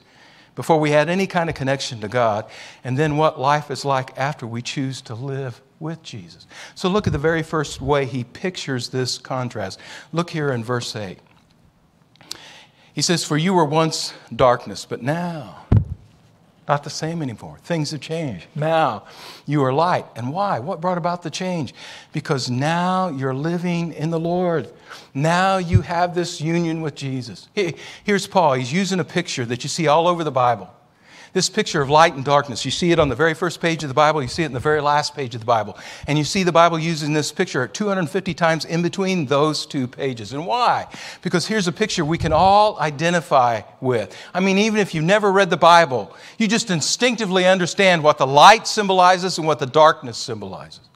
before 0.55 0.79
we 0.79 0.91
had 0.91 1.10
any 1.10 1.27
kind 1.27 1.50
of 1.50 1.55
connection 1.55 2.01
to 2.01 2.08
God, 2.08 2.46
and 2.84 2.98
then 2.98 3.17
what 3.17 3.39
life 3.39 3.72
is 3.72 3.86
like 3.86 4.17
after 4.17 4.46
we 4.46 4.62
choose 4.62 5.01
to 5.03 5.15
live 5.15 5.62
with 5.79 6.03
Jesus. 6.03 6.46
So 6.75 6.89
look 6.89 7.08
at 7.08 7.13
the 7.13 7.20
very 7.20 7.43
first 7.43 7.81
way 7.81 8.05
he 8.05 8.24
pictures 8.24 8.89
this 8.89 9.17
contrast. 9.17 9.79
Look 10.12 10.29
here 10.29 10.51
in 10.51 10.63
verse 10.63 10.96
8. 10.96 11.20
He 12.93 13.01
says, 13.01 13.24
For 13.24 13.38
you 13.38 13.53
were 13.53 13.65
once 13.65 14.13
darkness, 14.36 14.86
but 14.86 15.01
now 15.01 15.65
not 16.68 16.84
the 16.84 16.89
same 16.89 17.22
anymore. 17.22 17.58
Things 17.63 17.91
have 17.91 18.01
changed. 18.01 18.46
Now 18.56 19.03
you 19.46 19.63
are 19.63 19.74
light. 19.74 20.06
And 20.15 20.32
why? 20.32 20.60
What 20.60 20.80
brought 20.80 20.98
about 20.98 21.24
the 21.24 21.30
change? 21.30 21.74
Because 22.13 22.50
now 22.50 23.10
you're 23.10 23.34
living 23.34 23.94
in 23.94 24.10
the 24.10 24.20
Lord. 24.20 24.72
Now 25.13 25.58
you 25.58 25.82
have 25.82 26.15
this 26.15 26.39
union 26.39 26.82
with 26.82 26.96
Jesus. 26.96 27.50
Here's 28.03 28.27
Paul. 28.27 28.53
He's 28.53 28.72
using 28.72 29.00
a 29.00 29.03
picture 29.03 29.46
that 29.46 29.63
you 29.63 29.70
see 29.70 29.88
all 29.88 30.08
over 30.08 30.24
the 30.24 30.32
Bible. 30.32 30.70
This 31.34 31.50
picture 31.50 31.82
of 31.82 31.90
light 31.90 32.14
and 32.14 32.26
darkness, 32.26 32.66
you 32.66 32.72
see 32.72 32.92
it 32.92 33.00
on 33.00 33.08
the 33.08 33.16
very 33.16 33.34
first 33.34 33.62
page 33.62 33.84
of 33.84 33.88
the 33.88 33.94
Bible, 33.94 34.22
you 34.22 34.28
see 34.28 34.44
it 34.44 34.48
in 34.48 34.54
the 34.54 34.60
very 34.60 34.82
last 34.82 35.16
page 35.16 35.34
of 35.34 35.40
the 35.40 35.46
Bible. 35.46 35.78
And 36.06 36.18
you 36.18 36.26
see 36.26 36.44
the 36.44 36.52
Bible 36.52 36.78
using 36.78 37.14
this 37.14 37.32
picture 37.32 37.68
250 37.68 38.34
times 38.34 38.66
in 38.66 38.82
between 38.82 39.28
those 39.28 39.66
two 39.66 39.88
pages. 39.88 40.34
And 40.34 40.46
why? 40.46 40.88
Because 41.22 41.48
here's 41.48 41.70
a 41.70 41.72
picture 41.72 42.04
we 42.04 42.18
can 42.18 42.34
all 42.34 42.78
identify 42.80 43.62
with. 43.80 44.14
I 44.34 44.42
mean, 44.42 44.58
even 44.58 44.80
if 44.80 44.94
you've 44.94 45.06
never 45.06 45.32
read 45.32 45.50
the 45.50 45.58
Bible, 45.58 46.14
you 46.38 46.50
just 46.50 46.70
instinctively 46.70 47.48
understand 47.48 48.04
what 48.04 48.18
the 48.18 48.28
light 48.28 48.68
symbolizes 48.68 49.38
and 49.38 49.48
what 49.48 49.60
the 49.60 49.66
darkness 49.66 50.18
symbolizes. 50.18 50.91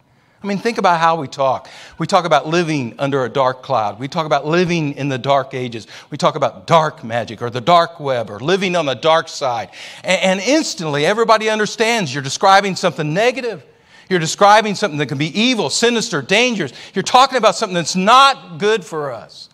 I 0.45 0.47
mean, 0.47 0.59
think 0.59 0.77
about 0.77 0.99
how 0.99 1.15
we 1.19 1.27
talk. 1.27 1.67
We 1.97 2.05
talk 2.05 2.23
about 2.23 2.45
living 2.45 2.93
under 2.99 3.25
a 3.25 3.29
dark 3.29 3.63
cloud. 3.63 3.97
We 3.97 4.07
talk 4.07 4.27
about 4.27 4.45
living 4.45 4.93
in 4.93 5.09
the 5.09 5.17
dark 5.17 5.55
ages. 5.55 5.87
We 6.11 6.19
talk 6.19 6.35
about 6.35 6.67
dark 6.67 7.03
magic 7.03 7.41
or 7.41 7.49
the 7.49 7.61
dark 7.61 7.99
web 7.99 8.29
or 8.29 8.39
living 8.39 8.75
on 8.75 8.85
the 8.85 8.93
dark 8.93 9.27
side. 9.27 9.71
And, 10.03 10.39
instantly, 10.39 11.03
everybody 11.03 11.49
understands 11.49 12.13
you're 12.13 12.21
describing 12.21 12.75
something 12.75 13.11
negative. 13.11 13.65
You're 14.07 14.19
describing 14.19 14.75
something 14.75 14.99
that 14.99 15.07
can 15.07 15.17
be 15.17 15.37
evil, 15.39 15.71
sinister, 15.71 16.21
dangerous. 16.21 16.73
You're 16.93 17.01
talking 17.01 17.39
about 17.39 17.55
something 17.55 17.73
that's 17.73 17.95
not 17.95 18.59
good 18.59 18.85
for 18.85 19.11
us. 19.11 19.49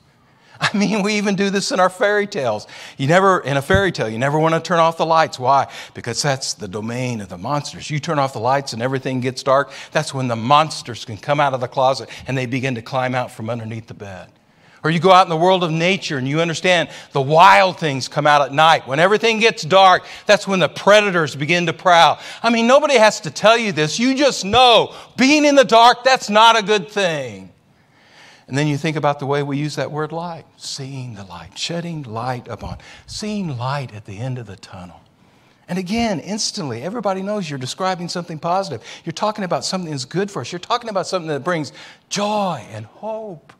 I 0.73 0.77
mean, 0.77 1.01
we 1.01 1.15
even 1.15 1.35
do 1.35 1.49
this 1.49 1.71
in 1.71 1.79
our 1.79 1.89
fairy 1.89 2.27
tales. 2.27 2.67
You 2.97 3.07
never, 3.07 3.39
in 3.39 3.57
a 3.57 3.61
fairy 3.61 3.91
tale, 3.91 4.07
you 4.07 4.19
never 4.19 4.37
want 4.37 4.53
to 4.53 4.61
turn 4.61 4.79
off 4.79 4.95
the 4.95 5.05
lights. 5.05 5.39
Why? 5.39 5.67
Because 5.95 6.21
that's 6.21 6.53
the 6.53 6.67
domain 6.67 7.19
of 7.19 7.29
the 7.29 7.37
monsters. 7.37 7.89
You 7.89 7.99
turn 7.99 8.19
off 8.19 8.33
the 8.33 8.39
lights 8.39 8.73
and 8.73 8.81
everything 8.81 9.21
gets 9.21 9.41
dark. 9.41 9.71
That's 9.91 10.13
when 10.13 10.27
the 10.27 10.35
monsters 10.35 11.03
can 11.03 11.17
come 11.17 11.39
out 11.39 11.55
of 11.55 11.61
the 11.61 11.67
closet 11.67 12.09
and 12.27 12.37
they 12.37 12.45
begin 12.45 12.75
to 12.75 12.81
climb 12.83 13.15
out 13.15 13.31
from 13.31 13.49
underneath 13.49 13.87
the 13.87 13.95
bed. 13.95 14.29
Or 14.83 14.89
you 14.89 14.99
go 14.99 15.11
out 15.11 15.25
in 15.25 15.29
the 15.29 15.37
world 15.37 15.63
of 15.63 15.71
nature 15.71 16.17
and 16.17 16.27
you 16.27 16.41
understand 16.41 16.89
the 17.11 17.21
wild 17.21 17.79
things 17.79 18.07
come 18.07 18.25
out 18.25 18.41
at 18.41 18.51
night. 18.51 18.87
When 18.87 18.99
everything 18.99 19.39
gets 19.39 19.63
dark, 19.63 20.05
that's 20.25 20.47
when 20.47 20.59
the 20.59 20.69
predators 20.69 21.35
begin 21.35 21.67
to 21.67 21.73
prowl. 21.73 22.19
I 22.41 22.49
mean, 22.49 22.65
nobody 22.65 22.97
has 22.97 23.19
to 23.21 23.31
tell 23.31 23.57
you 23.57 23.71
this. 23.71 23.99
You 23.99 24.15
just 24.15 24.43
know 24.43 24.93
being 25.17 25.45
in 25.45 25.55
the 25.55 25.63
dark, 25.63 26.03
that's 26.03 26.29
not 26.29 26.57
a 26.57 26.63
good 26.63 26.89
thing. 26.89 27.50
And 28.47 28.57
then 28.57 28.67
you 28.67 28.77
think 28.77 28.97
about 28.97 29.19
the 29.19 29.25
way 29.25 29.43
we 29.43 29.57
use 29.57 29.75
that 29.75 29.91
word 29.91 30.11
light 30.11 30.45
seeing 30.57 31.15
the 31.15 31.23
light, 31.23 31.57
shedding 31.57 32.03
light 32.03 32.47
upon, 32.47 32.77
seeing 33.07 33.57
light 33.57 33.93
at 33.93 34.05
the 34.05 34.17
end 34.17 34.37
of 34.37 34.47
the 34.47 34.55
tunnel. 34.55 35.01
And 35.67 35.79
again, 35.79 36.19
instantly, 36.19 36.81
everybody 36.81 37.21
knows 37.21 37.49
you're 37.49 37.59
describing 37.59 38.09
something 38.09 38.39
positive. 38.39 38.85
You're 39.05 39.13
talking 39.13 39.45
about 39.45 39.63
something 39.63 39.89
that's 39.89 40.03
good 40.03 40.29
for 40.29 40.41
us. 40.41 40.51
You're 40.51 40.59
talking 40.59 40.89
about 40.89 41.07
something 41.07 41.29
that 41.29 41.45
brings 41.45 41.71
joy 42.09 42.65
and 42.71 42.85
hope. 42.85 43.53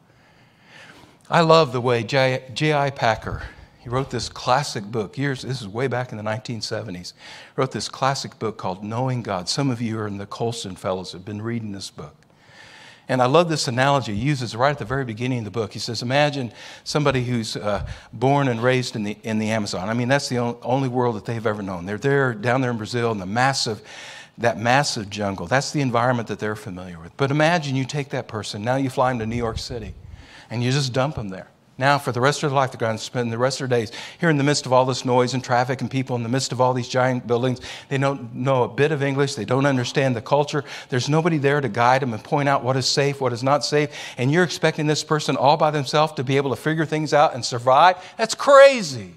I 1.29 1.39
love 1.39 1.71
the 1.71 1.79
way 1.79 2.03
J.I. 2.03 2.89
Packer, 2.89 3.43
he 3.79 3.87
wrote 3.87 4.09
this 4.09 4.27
classic 4.27 4.83
book, 4.83 5.17
years, 5.17 5.43
this 5.43 5.61
is 5.61 5.67
way 5.69 5.87
back 5.87 6.11
in 6.11 6.17
the 6.17 6.23
1970s, 6.23 7.13
wrote 7.55 7.71
this 7.71 7.87
classic 7.87 8.37
book 8.37 8.57
called 8.57 8.83
Knowing 8.83 9.21
God. 9.21 9.47
Some 9.47 9.71
of 9.71 9.81
you 9.81 9.97
are 9.97 10.07
in 10.07 10.17
the 10.17 10.25
Colson 10.25 10.75
Fellows 10.75 11.13
have 11.13 11.23
been 11.23 11.41
reading 11.41 11.71
this 11.71 11.89
book. 11.89 12.15
And 13.11 13.21
I 13.21 13.25
love 13.25 13.49
this 13.49 13.67
analogy 13.67 14.15
he 14.15 14.21
uses 14.21 14.55
right 14.55 14.69
at 14.69 14.79
the 14.79 14.85
very 14.85 15.03
beginning 15.03 15.39
of 15.39 15.43
the 15.43 15.51
book. 15.51 15.73
He 15.73 15.79
says, 15.79 16.01
Imagine 16.01 16.53
somebody 16.85 17.25
who's 17.25 17.57
uh, 17.57 17.85
born 18.13 18.47
and 18.47 18.63
raised 18.63 18.95
in 18.95 19.03
the, 19.03 19.17
in 19.23 19.37
the 19.37 19.49
Amazon. 19.49 19.89
I 19.89 19.93
mean, 19.93 20.07
that's 20.07 20.29
the 20.29 20.37
only 20.37 20.87
world 20.87 21.17
that 21.17 21.25
they've 21.25 21.45
ever 21.45 21.61
known. 21.61 21.85
They're 21.85 21.97
there, 21.97 22.33
down 22.33 22.61
there 22.61 22.71
in 22.71 22.77
Brazil, 22.77 23.11
in 23.11 23.17
the 23.17 23.25
massive, 23.25 23.81
that 24.37 24.57
massive 24.57 25.09
jungle. 25.09 25.45
That's 25.45 25.71
the 25.71 25.81
environment 25.81 26.29
that 26.29 26.39
they're 26.39 26.55
familiar 26.55 27.01
with. 27.01 27.11
But 27.17 27.31
imagine 27.31 27.75
you 27.75 27.83
take 27.83 28.11
that 28.11 28.29
person, 28.29 28.63
now 28.63 28.77
you 28.77 28.89
fly 28.89 29.09
them 29.09 29.19
to 29.19 29.25
New 29.25 29.35
York 29.35 29.57
City, 29.57 29.93
and 30.49 30.63
you 30.63 30.71
just 30.71 30.93
dump 30.93 31.15
them 31.15 31.27
there. 31.27 31.49
Now, 31.81 31.97
for 31.97 32.11
the 32.11 32.21
rest 32.21 32.43
of 32.43 32.51
their 32.51 32.55
life, 32.55 32.71
they're 32.71 32.77
going 32.77 32.95
to 32.95 33.03
spend 33.03 33.31
the 33.31 33.39
rest 33.39 33.59
of 33.59 33.67
their 33.67 33.79
days 33.79 33.91
here 34.19 34.29
in 34.29 34.37
the 34.37 34.43
midst 34.43 34.67
of 34.67 34.71
all 34.71 34.85
this 34.85 35.03
noise 35.03 35.33
and 35.33 35.43
traffic 35.43 35.81
and 35.81 35.89
people, 35.89 36.15
in 36.15 36.21
the 36.21 36.29
midst 36.29 36.51
of 36.51 36.61
all 36.61 36.75
these 36.75 36.87
giant 36.87 37.25
buildings. 37.25 37.59
They 37.89 37.97
don't 37.97 38.35
know 38.35 38.61
a 38.61 38.67
bit 38.67 38.91
of 38.91 39.01
English. 39.01 39.33
They 39.33 39.45
don't 39.45 39.65
understand 39.65 40.15
the 40.15 40.21
culture. 40.21 40.63
There's 40.89 41.09
nobody 41.09 41.39
there 41.39 41.59
to 41.59 41.67
guide 41.67 42.03
them 42.03 42.13
and 42.13 42.23
point 42.23 42.47
out 42.47 42.63
what 42.63 42.77
is 42.77 42.85
safe, 42.85 43.19
what 43.19 43.33
is 43.33 43.41
not 43.41 43.65
safe. 43.65 43.89
And 44.19 44.31
you're 44.31 44.43
expecting 44.43 44.85
this 44.85 45.03
person 45.03 45.35
all 45.35 45.57
by 45.57 45.71
themselves 45.71 46.13
to 46.13 46.23
be 46.23 46.37
able 46.37 46.51
to 46.51 46.55
figure 46.55 46.85
things 46.85 47.15
out 47.15 47.33
and 47.33 47.43
survive? 47.43 47.95
That's 48.15 48.35
crazy. 48.35 49.15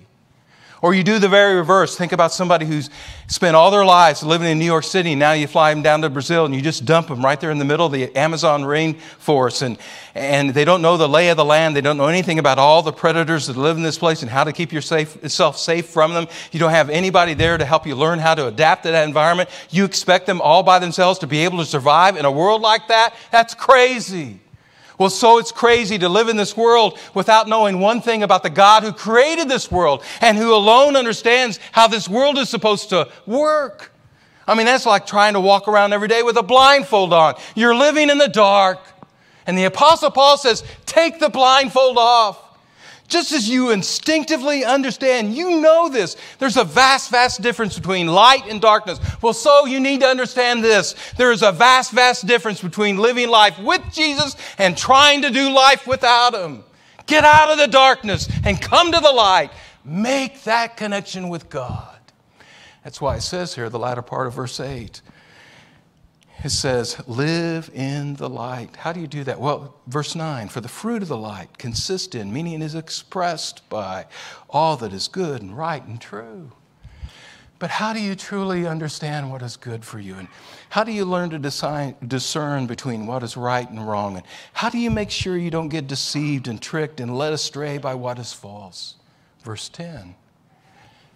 Or 0.84 0.92
you 0.92 1.02
do 1.02 1.18
the 1.18 1.30
very 1.30 1.54
reverse. 1.54 1.96
Think 1.96 2.12
about 2.12 2.30
somebody 2.30 2.66
who's 2.66 2.90
spent 3.26 3.56
all 3.56 3.70
their 3.70 3.86
lives 3.86 4.22
living 4.22 4.48
in 4.48 4.58
New 4.58 4.66
York 4.66 4.84
City. 4.84 5.14
Now 5.14 5.32
you 5.32 5.46
fly 5.46 5.72
them 5.72 5.82
down 5.82 6.02
to 6.02 6.10
Brazil 6.10 6.44
and 6.44 6.54
you 6.54 6.60
just 6.60 6.84
dump 6.84 7.08
them 7.08 7.24
right 7.24 7.40
there 7.40 7.50
in 7.50 7.58
the 7.58 7.64
middle 7.64 7.86
of 7.86 7.92
the 7.92 8.14
Amazon 8.14 8.64
rainforest. 8.64 9.62
And, 9.62 9.78
and 10.14 10.50
they 10.50 10.66
don't 10.66 10.82
know 10.82 10.98
the 10.98 11.08
lay 11.08 11.30
of 11.30 11.38
the 11.38 11.44
land. 11.44 11.74
They 11.74 11.80
don't 11.80 11.96
know 11.96 12.08
anything 12.08 12.38
about 12.38 12.58
all 12.58 12.82
the 12.82 12.92
predators 12.92 13.46
that 13.46 13.56
live 13.56 13.78
in 13.78 13.82
this 13.82 13.96
place 13.96 14.20
and 14.20 14.30
how 14.30 14.44
to 14.44 14.52
keep 14.52 14.74
yourself 14.74 15.56
safe 15.56 15.86
from 15.86 16.12
them. 16.12 16.26
You 16.52 16.60
don't 16.60 16.72
have 16.72 16.90
anybody 16.90 17.32
there 17.32 17.56
to 17.56 17.64
help 17.64 17.86
you 17.86 17.94
learn 17.94 18.18
how 18.18 18.34
to 18.34 18.48
adapt 18.48 18.82
to 18.82 18.90
that 18.90 19.08
environment. 19.08 19.48
You 19.70 19.86
expect 19.86 20.26
them 20.26 20.42
all 20.42 20.62
by 20.62 20.80
themselves 20.80 21.18
to 21.20 21.26
be 21.26 21.46
able 21.46 21.60
to 21.60 21.64
survive 21.64 22.18
in 22.18 22.26
a 22.26 22.30
world 22.30 22.60
like 22.60 22.88
that? 22.88 23.14
That's 23.30 23.54
crazy. 23.54 24.38
Well, 24.98 25.10
so 25.10 25.38
it's 25.38 25.50
crazy 25.50 25.98
to 25.98 26.08
live 26.08 26.28
in 26.28 26.36
this 26.36 26.56
world 26.56 26.98
without 27.14 27.48
knowing 27.48 27.80
one 27.80 28.00
thing 28.00 28.22
about 28.22 28.42
the 28.42 28.50
God 28.50 28.84
who 28.84 28.92
created 28.92 29.48
this 29.48 29.70
world 29.70 30.04
and 30.20 30.38
who 30.38 30.54
alone 30.54 30.94
understands 30.94 31.58
how 31.72 31.88
this 31.88 32.08
world 32.08 32.38
is 32.38 32.48
supposed 32.48 32.90
to 32.90 33.08
work. 33.26 33.90
I 34.46 34.54
mean, 34.54 34.66
that's 34.66 34.86
like 34.86 35.06
trying 35.06 35.32
to 35.32 35.40
walk 35.40 35.66
around 35.68 35.92
every 35.92 36.08
day 36.08 36.22
with 36.22 36.36
a 36.36 36.42
blindfold 36.42 37.12
on. 37.12 37.34
You're 37.54 37.74
living 37.74 38.10
in 38.10 38.18
the 38.18 38.28
dark. 38.28 38.78
And 39.46 39.58
the 39.58 39.64
Apostle 39.64 40.10
Paul 40.10 40.38
says, 40.38 40.62
take 40.86 41.18
the 41.18 41.28
blindfold 41.28 41.98
off. 41.98 42.43
Just 43.06 43.32
as 43.32 43.49
you 43.49 43.70
instinctively 43.70 44.64
understand, 44.64 45.34
you 45.34 45.61
know 45.61 45.88
this. 45.88 46.16
There's 46.38 46.56
a 46.56 46.64
vast, 46.64 47.11
vast 47.11 47.42
difference 47.42 47.78
between 47.78 48.06
light 48.06 48.46
and 48.49 48.61
darkness. 48.61 48.99
Well, 49.20 49.34
so 49.34 49.66
you 49.66 49.78
need 49.78 50.00
to 50.00 50.06
understand 50.06 50.64
this. 50.64 50.94
There 51.16 51.30
is 51.30 51.42
a 51.42 51.52
vast, 51.52 51.92
vast 51.92 52.26
difference 52.26 52.62
between 52.62 52.96
living 52.96 53.28
life 53.28 53.58
with 53.58 53.82
Jesus 53.92 54.37
and 54.58 54.76
trying 54.76 55.23
to 55.23 55.30
do 55.30 55.50
life 55.50 55.87
without 55.87 56.34
Him. 56.34 56.64
Get 57.06 57.25
out 57.25 57.50
of 57.50 57.58
the 57.58 57.68
darkness 57.68 58.28
and 58.44 58.61
come 58.61 58.90
to 58.90 59.00
the 59.00 59.12
light. 59.12 59.50
Make 59.84 60.44
that 60.44 60.76
connection 60.76 61.28
with 61.28 61.50
God. 61.50 61.99
That's 62.82 63.00
why 63.00 63.16
it 63.16 63.23
says 63.23 63.54
here, 63.54 63.68
the 63.68 63.78
latter 63.78 64.02
part 64.02 64.26
of 64.26 64.34
verse 64.34 64.58
8 64.61 65.02
it 66.44 66.50
says, 66.50 67.02
live 67.08 67.70
in 67.72 68.14
the 68.16 68.28
light. 68.28 68.76
How 68.76 68.92
do 68.92 69.00
you 69.00 69.06
do 69.06 69.24
that? 69.24 69.40
Well, 69.40 69.74
verse 69.86 70.14
9, 70.14 70.48
for 70.48 70.60
the 70.60 70.68
fruit 70.68 71.02
of 71.02 71.08
the 71.08 71.16
light 71.16 71.56
consists 71.56 72.14
in, 72.14 72.32
meaning 72.32 72.60
is 72.60 72.74
expressed 72.74 73.66
by 73.70 74.04
all 74.50 74.76
that 74.76 74.92
is 74.92 75.08
good 75.08 75.40
and 75.40 75.56
right 75.56 75.82
and 75.82 75.98
true. 75.98 76.52
But 77.58 77.70
how 77.70 77.94
do 77.94 78.00
you 78.00 78.14
truly 78.14 78.66
understand 78.66 79.30
what 79.30 79.40
is 79.40 79.56
good 79.56 79.86
for 79.86 79.98
you? 79.98 80.16
And 80.16 80.28
how 80.68 80.84
do 80.84 80.92
you 80.92 81.06
learn 81.06 81.30
to 81.30 81.38
discern 81.38 82.66
between 82.66 83.06
what 83.06 83.22
is 83.22 83.38
right 83.38 83.68
and 83.70 83.88
wrong? 83.88 84.16
And 84.16 84.26
how 84.52 84.68
do 84.68 84.76
you 84.76 84.90
make 84.90 85.10
sure 85.10 85.38
you 85.38 85.50
don't 85.50 85.70
get 85.70 85.86
deceived 85.86 86.46
and 86.46 86.60
tricked 86.60 87.00
and 87.00 87.16
led 87.16 87.32
astray 87.32 87.78
by 87.78 87.94
what 87.94 88.18
is 88.18 88.34
false? 88.34 88.96
Verse 89.42 89.68
10 89.70 90.14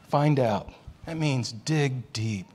find 0.09 0.41
out. 0.41 0.73
That 1.05 1.19
means 1.19 1.53
dig 1.53 2.15
deep. 2.15 2.47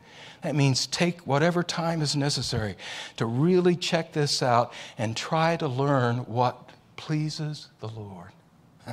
That 0.43 0.55
means 0.55 0.87
take 0.87 1.21
whatever 1.21 1.63
time 1.63 2.01
is 2.01 2.15
necessary 2.15 2.75
to 3.15 3.25
really 3.25 3.75
check 3.75 4.11
this 4.11 4.43
out 4.43 4.73
and 4.97 5.15
try 5.15 5.55
to 5.57 5.67
learn 5.67 6.17
what 6.19 6.69
pleases 6.97 7.69
the 7.79 7.87
Lord. 7.87 8.29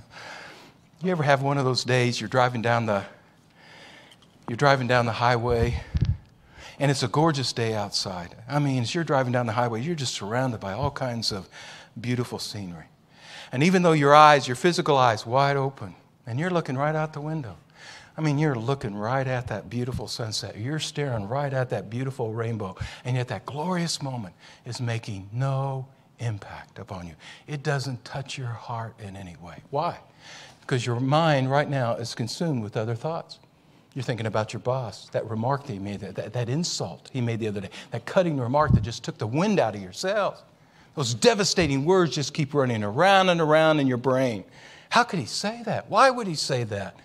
you 1.03 1.11
ever 1.11 1.25
have 1.25 1.43
one 1.43 1.59
of 1.59 1.65
those 1.65 1.83
days 1.83 2.21
you're 2.21 2.29
driving 2.29 2.63
down 2.63 2.87
the 2.87 3.05
you're 4.49 4.57
driving 4.57 4.87
down 4.87 5.07
the 5.07 5.13
highway 5.13 5.81
and 6.79 6.91
it's 6.91 7.03
a 7.03 7.09
gorgeous 7.09 7.53
day 7.53 7.75
outside. 7.75 8.35
I 8.49 8.59
mean, 8.59 8.83
as 8.83 8.95
you're 8.95 9.05
driving 9.05 9.33
down 9.33 9.47
the 9.47 9.53
highway, 9.53 9.83
you're 9.83 9.95
just 9.95 10.15
surrounded 10.15 10.61
by 10.61 10.73
all 10.73 10.91
kinds 10.91 11.31
of 11.31 11.49
beautiful 12.01 12.39
scenery. 12.39 12.87
And 13.53 13.63
even 13.63 13.83
though 13.83 13.93
your 13.93 14.15
eyes, 14.15 14.49
your 14.49 14.57
physical 14.57 14.97
eyes, 14.97 15.27
wide 15.27 15.57
open, 15.57 15.95
and 16.27 16.41
you're 16.41 16.51
looking 16.51 16.79
right 16.79 16.95
out 16.95 17.13
the 17.13 17.21
window, 17.21 17.57
I 18.21 18.23
mean, 18.23 18.39
you're 18.39 18.55
looking 18.55 18.95
right 18.95 19.27
at 19.27 19.47
that 19.47 19.71
beautiful 19.71 20.07
sunset. 20.07 20.59
You're 20.59 20.79
staring 20.79 21.27
right 21.27 21.55
at 21.55 21.71
that 21.71 21.89
beautiful 21.89 22.35
rainbow. 22.35 22.77
And 23.07 23.17
yet, 23.17 23.29
that 23.29 23.47
glorious 23.47 24.03
moment 24.03 24.35
is 24.67 24.79
making 24.79 25.31
no 25.33 25.87
impact 26.19 26.79
upon 26.79 27.07
you. 27.07 27.15
It 27.47 27.63
doesn't 27.63 28.05
touch 28.05 28.37
your 28.37 28.49
heart 28.49 28.95
in 29.01 29.17
any 29.17 29.37
way. 29.41 29.63
Why? 29.71 29.97
Because 30.61 30.85
your 30.85 31.01
mind 31.01 31.51
right 31.51 31.69
now 31.71 31.95
is 31.95 32.15
consumed 32.15 32.63
with 32.63 32.77
other 32.77 32.95
thoughts. 32.95 33.39
You're 33.95 34.03
thinking 34.03 34.27
about 34.27 34.53
your 34.53 34.61
boss, 34.61 35.09
that 35.13 35.25
remark 35.25 35.65
that 35.65 35.73
he 35.73 35.79
made, 35.79 36.01
that, 36.01 36.15
that, 36.17 36.35
that 36.35 36.51
insult 36.51 37.09
he 37.15 37.23
made 37.23 37.41
the 37.41 37.49
other 37.49 37.63
day, 37.63 37.71
that 37.91 38.05
cutting 38.05 38.39
remark 38.39 38.73
that 38.73 38.83
just 38.83 39.03
took 39.03 39.17
the 39.17 39.27
wind 39.27 39.59
out 39.59 39.75
of 39.75 39.81
your 39.81 39.95
sails. 39.95 40.43
Those 40.95 41.15
devastating 41.15 41.87
words 41.87 42.17
just 42.17 42.35
keep 42.35 42.53
running 42.53 42.85
around 42.85 43.31
and 43.31 43.41
around 43.41 43.81
in 43.81 43.87
your 43.87 43.97
brain. 43.97 44.45
How 44.91 45.05
could 45.05 45.21
he 45.21 45.25
say 45.25 45.63
that? 45.65 45.89
Why 45.89 46.11
would 46.11 46.27
he 46.27 46.35
say 46.35 46.65
that? 46.65 46.97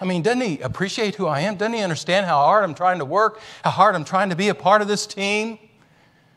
I 0.00 0.06
mean, 0.06 0.22
doesn't 0.22 0.40
he 0.40 0.60
appreciate 0.60 1.16
who 1.16 1.26
I 1.26 1.40
am? 1.40 1.56
Doesn't 1.56 1.74
he 1.74 1.82
understand 1.82 2.26
how 2.26 2.38
hard 2.38 2.64
I'm 2.64 2.74
trying 2.74 3.00
to 3.00 3.04
work, 3.04 3.40
how 3.62 3.70
hard 3.70 3.94
I'm 3.94 4.04
trying 4.04 4.30
to 4.30 4.36
be 4.36 4.48
a 4.48 4.54
part 4.54 4.80
of 4.80 4.88
this 4.88 5.06
team? 5.06 5.58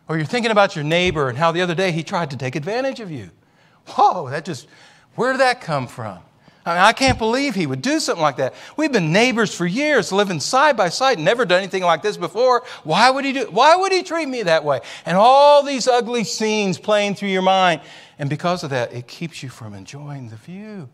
Or 0.10 0.18
you're 0.18 0.26
thinking 0.26 0.52
about 0.52 0.76
your 0.76 0.84
neighbor 0.84 1.30
and 1.30 1.38
how 1.38 1.54
the 1.54 1.62
other 1.62 1.76
day 1.76 1.92
he 1.92 2.04
tried 2.04 2.32
to 2.32 2.38
take 2.38 2.56
advantage 2.56 3.00
of 3.00 3.10
you. 3.10 3.32
Whoa, 3.88 4.30
that 4.30 4.44
just, 4.44 4.68
where 5.16 5.32
did 5.32 5.40
that 5.40 5.62
come 5.62 5.88
from? 5.88 6.20
I, 6.66 6.74
mean, 6.74 6.84
I 6.84 6.94
can't 6.94 7.18
believe 7.18 7.56
he 7.56 7.66
would 7.66 7.82
do 7.82 8.00
something 8.00 8.22
like 8.22 8.38
that. 8.38 8.54
We've 8.78 8.92
been 8.92 9.12
neighbors 9.12 9.54
for 9.54 9.66
years, 9.66 10.12
living 10.12 10.40
side 10.40 10.78
by 10.78 10.90
side, 10.90 11.20
never 11.20 11.46
done 11.46 11.60
anything 11.60 11.84
like 11.84 12.02
this 12.02 12.18
before. 12.18 12.64
Why 12.84 13.10
would 13.10 13.26
he 13.26 13.34
do? 13.34 13.48
Why 13.50 13.76
would 13.76 13.92
he 13.92 14.04
treat 14.04 14.28
me 14.28 14.44
that 14.44 14.64
way? 14.64 14.80
And 15.06 15.18
all 15.18 15.64
these 15.64 15.88
ugly 15.88 16.24
scenes 16.24 16.78
playing 16.78 17.16
through 17.16 17.30
your 17.30 17.42
mind, 17.42 17.82
and 18.18 18.30
because 18.30 18.64
of 18.64 18.70
that, 18.70 18.94
it 18.94 19.08
keeps 19.08 19.44
you 19.44 19.50
from 19.50 19.74
enjoying 19.74 20.30
the 20.30 20.38
view. 20.38 20.90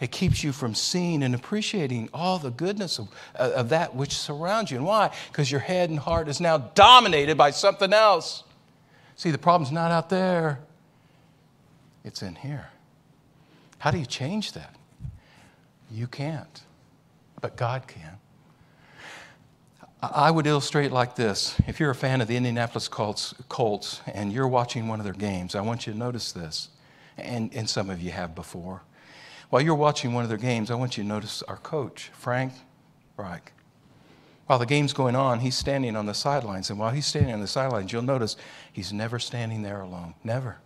It 0.00 0.10
keeps 0.10 0.42
you 0.42 0.52
from 0.52 0.74
seeing 0.74 1.22
and 1.22 1.34
appreciating 1.34 2.08
all 2.12 2.38
the 2.38 2.50
goodness 2.50 2.98
of, 2.98 3.08
uh, 3.38 3.52
of 3.54 3.68
that 3.68 3.94
which 3.94 4.16
surrounds 4.16 4.70
you. 4.70 4.76
And 4.76 4.86
why? 4.86 5.14
Because 5.28 5.50
your 5.50 5.60
head 5.60 5.90
and 5.90 5.98
heart 5.98 6.28
is 6.28 6.40
now 6.40 6.58
dominated 6.58 7.36
by 7.36 7.50
something 7.50 7.92
else. 7.92 8.42
See, 9.16 9.30
the 9.30 9.38
problem's 9.38 9.72
not 9.72 9.92
out 9.92 10.10
there, 10.10 10.58
it's 12.04 12.22
in 12.22 12.34
here. 12.34 12.68
How 13.78 13.90
do 13.90 13.98
you 13.98 14.06
change 14.06 14.52
that? 14.52 14.74
You 15.90 16.06
can't, 16.06 16.62
but 17.40 17.56
God 17.56 17.86
can. 17.86 18.18
I 20.02 20.30
would 20.30 20.46
illustrate 20.46 20.92
like 20.92 21.16
this. 21.16 21.54
If 21.66 21.80
you're 21.80 21.90
a 21.90 21.94
fan 21.94 22.20
of 22.20 22.28
the 22.28 22.36
Indianapolis 22.36 22.88
Colts, 22.88 23.34
Colts 23.48 24.02
and 24.12 24.32
you're 24.32 24.48
watching 24.48 24.88
one 24.88 25.00
of 25.00 25.04
their 25.04 25.14
games, 25.14 25.54
I 25.54 25.60
want 25.60 25.86
you 25.86 25.92
to 25.92 25.98
notice 25.98 26.32
this, 26.32 26.68
and, 27.16 27.54
and 27.54 27.68
some 27.68 27.90
of 27.90 28.02
you 28.02 28.10
have 28.10 28.34
before. 28.34 28.82
While 29.54 29.62
you're 29.62 29.76
watching 29.76 30.12
one 30.12 30.24
of 30.24 30.28
their 30.28 30.36
games, 30.36 30.68
I 30.68 30.74
want 30.74 30.96
you 30.96 31.04
to 31.04 31.08
notice 31.08 31.40
our 31.42 31.58
coach, 31.58 32.10
Frank 32.12 32.54
Reich. 33.16 33.52
While 34.46 34.58
the 34.58 34.66
game's 34.66 34.92
going 34.92 35.14
on, 35.14 35.38
he's 35.38 35.56
standing 35.56 35.94
on 35.94 36.06
the 36.06 36.12
sidelines. 36.12 36.70
And 36.70 36.78
while 36.80 36.90
he's 36.90 37.06
standing 37.06 37.32
on 37.32 37.40
the 37.40 37.46
sidelines, 37.46 37.92
you'll 37.92 38.02
notice 38.02 38.36
he's 38.72 38.92
never 38.92 39.20
standing 39.20 39.62
there 39.62 39.80
alone. 39.80 40.14
Never. 40.24 40.56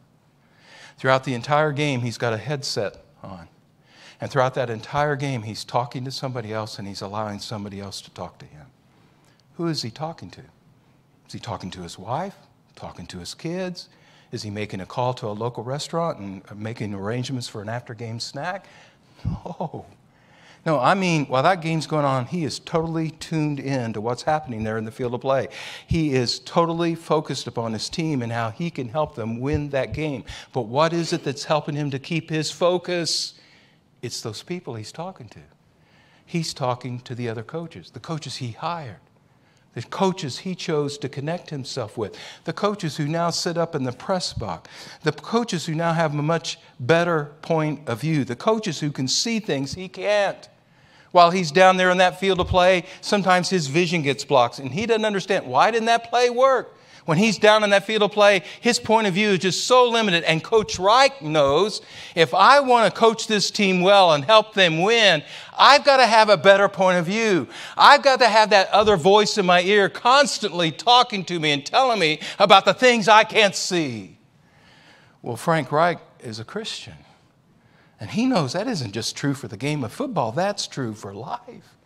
Throughout 0.97 1.25
the 1.25 1.35
entire 1.35 1.71
game, 1.71 2.01
he's 2.01 2.17
got 2.17 2.33
a 2.33 2.39
headset 2.39 3.05
on. 3.23 3.49
And 4.23 4.31
throughout 4.31 4.55
that 4.55 4.71
entire 4.71 5.17
game, 5.17 5.43
he's 5.43 5.65
talking 5.65 6.03
to 6.07 6.11
somebody 6.11 6.55
else 6.55 6.79
and 6.79 6.89
he's 6.89 7.03
allowing 7.03 7.41
somebody 7.41 7.81
else 7.81 8.01
to 8.01 8.11
talk 8.13 8.39
to 8.39 8.47
him. 8.47 8.69
Who 9.59 9.67
is 9.67 9.83
he 9.83 9.91
talking 9.91 10.31
to? 10.31 10.41
Is 11.27 11.35
he 11.35 11.39
talking 11.39 11.71
to 11.73 11.83
his 11.83 11.99
wife? 11.99 12.37
Talking 12.75 13.05
to 13.09 13.19
his 13.19 13.35
kids? 13.35 13.91
Is 14.31 14.43
he 14.43 14.51
making 14.51 14.81
a 14.81 14.87
call 14.87 15.15
to 15.15 15.27
a 15.27 15.33
local 15.33 15.65
restaurant 15.65 16.19
and 16.19 16.43
uh, 16.51 16.55
making 16.55 16.95
arrangements 16.95 17.49
for 17.49 17.63
an 17.63 17.69
after 17.69 17.95
game 17.95 18.21
snack? 18.21 18.67
No. 19.25 19.87
No, 20.67 20.79
I 20.79 20.95
mean, 20.95 21.27
while 21.27 21.45
that 21.45 21.63
game's 21.63 21.87
going 21.87 22.05
on, 22.05 22.27
he 22.27 22.45
is 22.45 22.59
totally 22.59 23.11
tuned 23.11 23.59
in 23.59 23.93
to 23.95 24.01
what's 24.01 24.23
happening 24.23 24.65
there 24.65 24.77
in 24.77 24.85
the 24.85 24.91
field 24.91 25.15
of 25.15 25.21
play. 25.21 25.49
He 25.87 26.13
is 26.13 26.41
totally 26.41 26.95
focused 26.95 27.47
upon 27.47 27.73
his 27.73 27.89
team 27.89 28.23
and 28.23 28.31
how 28.31 28.51
he 28.51 28.71
can 28.71 28.89
help 28.89 29.15
them 29.15 29.41
win 29.41 29.71
that 29.71 29.95
game. 29.95 30.25
But 30.53 30.63
what 30.63 30.93
is 30.93 31.13
it 31.13 31.25
that's 31.25 31.45
helping 31.45 31.75
him 31.75 31.91
to 31.93 31.99
keep 31.99 32.29
his 32.29 32.51
focus? 32.51 33.35
It's 34.03 34.21
those 34.21 34.43
people 34.43 34.75
he's 34.75 34.93
talking 34.93 35.29
to. 35.31 35.41
He's 36.27 36.53
talking 36.53 37.01
to 37.01 37.15
the 37.15 37.29
other 37.29 37.43
coaches, 37.43 37.93
the 37.93 38.01
coaches 38.01 38.37
he 38.37 38.51
hired 38.51 39.01
the 39.79 39.87
coaches 39.87 40.39
he 40.39 40.57
chose 40.57 40.99
to 40.99 41.09
connect 41.09 41.51
himself 41.51 41.97
with, 41.97 42.19
the 42.43 42.53
coaches 42.53 42.97
who 42.97 43.07
now 43.07 43.31
sit 43.31 43.57
up 43.57 43.77
in 43.77 43.85
the 43.85 43.93
press 43.93 44.33
box, 44.33 44.69
the 45.05 45.13
coaches 45.13 45.67
who 45.67 45.75
now 45.75 45.93
have 45.93 46.13
a 46.13 46.21
much 46.21 46.59
better 46.81 47.31
point 47.43 47.89
of 47.89 48.01
view, 48.01 48.25
the 48.25 48.35
coaches 48.35 48.81
who 48.81 48.91
can 48.91 49.07
see 49.07 49.39
things 49.39 49.75
he 49.75 49.87
can't. 49.87 50.49
While 51.13 51.31
he's 51.31 51.53
down 51.53 51.77
there 51.77 51.91
in 51.91 51.99
that 51.99 52.19
field 52.19 52.41
of 52.41 52.49
play, 52.49 52.87
sometimes 53.01 53.51
his 53.51 53.69
vision 53.69 54.03
gets 54.03 54.25
blocked 54.25 54.59
and 54.59 54.73
he 54.73 54.85
doesn't 54.85 55.05
understand 55.05 55.47
why 55.47 55.71
didn't 55.71 55.87
that 55.87 56.11
play 56.11 56.29
work? 56.29 56.77
When 57.09 57.17
he's 57.17 57.39
down 57.39 57.65
in 57.65 57.71
that 57.71 57.87
field 57.87 58.03
of 58.03 58.13
play, 58.13 58.43
his 58.61 58.79
point 58.79 59.07
of 59.07 59.15
view 59.15 59.31
is 59.31 59.39
just 59.39 59.67
so 59.67 59.89
limited. 59.89 60.25
And 60.25 60.45
Coach 60.45 60.79
Reich 60.79 61.23
knows 61.23 61.81
if 62.15 62.35
I 62.35 62.61
want 62.61 62.93
to 62.93 63.01
coach 63.01 63.27
this 63.27 63.51
team 63.51 63.81
well 63.81 64.13
and 64.13 64.23
help 64.23 64.53
them 64.53 64.83
win, 64.83 65.23
I've 65.57 65.87
got 65.87 65.97
to 65.97 66.07
have 66.07 66.29
a 66.29 66.37
better 66.37 66.69
point 66.69 66.99
of 66.99 67.07
view. 67.07 67.49
I've 67.79 68.03
got 68.03 68.19
to 68.19 68.29
have 68.29 68.51
that 68.51 68.69
other 68.73 68.99
voice 68.99 69.39
in 69.39 69.47
my 69.47 69.63
ear 69.63 69.89
constantly 69.89 70.71
talking 70.71 71.25
to 71.25 71.41
me 71.41 71.53
and 71.53 71.65
telling 71.65 71.99
me 71.99 72.21
about 72.39 72.67
the 72.67 72.75
things 72.75 73.09
I 73.09 73.25
can't 73.25 73.57
see. 73.57 74.19
Well, 75.23 75.37
Frank 75.37 75.73
Reich 75.73 76.01
is 76.21 76.39
a 76.39 76.45
Christian. 76.45 76.99
And 77.99 78.11
he 78.11 78.27
knows 78.27 78.53
that 78.53 78.69
isn't 78.69 78.93
just 78.93 79.17
true 79.17 79.33
for 79.33 79.49
the 79.49 79.57
game 79.57 79.83
of 79.83 79.95
football, 79.95 80.31
that's 80.31 80.67
true 80.67 80.93
for 80.93 81.15
life. 81.15 81.78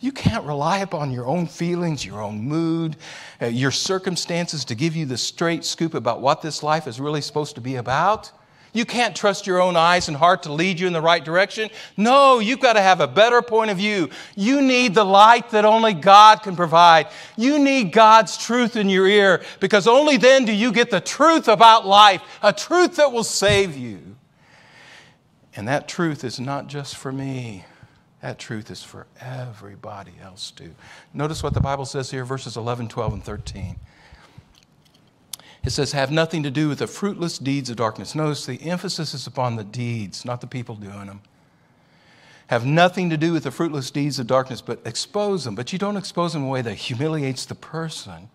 You 0.00 0.12
can't 0.12 0.44
rely 0.44 0.78
upon 0.78 1.12
your 1.12 1.26
own 1.26 1.46
feelings, 1.46 2.04
your 2.04 2.20
own 2.20 2.40
mood, 2.40 2.96
uh, 3.40 3.46
your 3.46 3.70
circumstances 3.70 4.64
to 4.66 4.74
give 4.74 4.94
you 4.94 5.06
the 5.06 5.16
straight 5.16 5.64
scoop 5.64 5.94
about 5.94 6.20
what 6.20 6.42
this 6.42 6.62
life 6.62 6.86
is 6.86 7.00
really 7.00 7.20
supposed 7.20 7.54
to 7.54 7.60
be 7.60 7.76
about. 7.76 8.30
You 8.74 8.84
can't 8.84 9.14
trust 9.14 9.46
your 9.46 9.62
own 9.62 9.76
eyes 9.76 10.08
and 10.08 10.16
heart 10.16 10.42
to 10.42 10.52
lead 10.52 10.80
you 10.80 10.88
in 10.88 10.92
the 10.92 11.00
right 11.00 11.24
direction. 11.24 11.70
No, 11.96 12.40
you've 12.40 12.58
got 12.58 12.72
to 12.72 12.82
have 12.82 13.00
a 13.00 13.06
better 13.06 13.40
point 13.40 13.70
of 13.70 13.76
view. 13.76 14.10
You 14.34 14.60
need 14.60 14.94
the 14.94 15.04
light 15.04 15.50
that 15.50 15.64
only 15.64 15.94
God 15.94 16.42
can 16.42 16.56
provide. 16.56 17.06
You 17.36 17.60
need 17.60 17.92
God's 17.92 18.36
truth 18.36 18.74
in 18.74 18.88
your 18.88 19.06
ear 19.06 19.44
because 19.60 19.86
only 19.86 20.16
then 20.16 20.44
do 20.44 20.52
you 20.52 20.72
get 20.72 20.90
the 20.90 21.00
truth 21.00 21.46
about 21.46 21.86
life, 21.86 22.20
a 22.42 22.52
truth 22.52 22.96
that 22.96 23.12
will 23.12 23.24
save 23.24 23.76
you. 23.76 24.16
And 25.54 25.68
that 25.68 25.86
truth 25.86 26.24
is 26.24 26.40
not 26.40 26.66
just 26.66 26.96
for 26.96 27.12
me. 27.12 27.64
That 28.24 28.38
truth 28.38 28.70
is 28.70 28.82
for 28.82 29.06
everybody 29.20 30.12
else 30.22 30.50
too. 30.50 30.74
Notice 31.12 31.42
what 31.42 31.52
the 31.52 31.60
Bible 31.60 31.84
says 31.84 32.10
here, 32.10 32.24
verses 32.24 32.56
11, 32.56 32.88
12, 32.88 33.12
and 33.12 33.22
13. 33.22 33.76
It 35.62 35.68
says, 35.68 35.92
have 35.92 36.10
nothing 36.10 36.42
to 36.42 36.50
do 36.50 36.70
with 36.70 36.78
the 36.78 36.86
fruitless 36.86 37.36
deeds 37.36 37.68
of 37.68 37.76
darkness. 37.76 38.14
Notice 38.14 38.46
the 38.46 38.62
emphasis 38.62 39.12
is 39.12 39.26
upon 39.26 39.56
the 39.56 39.62
deeds, 39.62 40.24
not 40.24 40.40
the 40.40 40.46
people 40.46 40.74
doing 40.74 41.04
them. 41.04 41.20
Have 42.46 42.64
nothing 42.64 43.10
to 43.10 43.18
do 43.18 43.34
with 43.34 43.44
the 43.44 43.50
fruitless 43.50 43.90
deeds 43.90 44.18
of 44.18 44.26
darkness, 44.26 44.62
but 44.62 44.80
expose 44.86 45.44
them. 45.44 45.54
But 45.54 45.74
you 45.74 45.78
don't 45.78 45.98
expose 45.98 46.32
them 46.32 46.44
in 46.44 46.48
a 46.48 46.50
way 46.50 46.62
that 46.62 46.76
humiliates 46.76 47.44
the 47.44 47.54
person. 47.54 48.30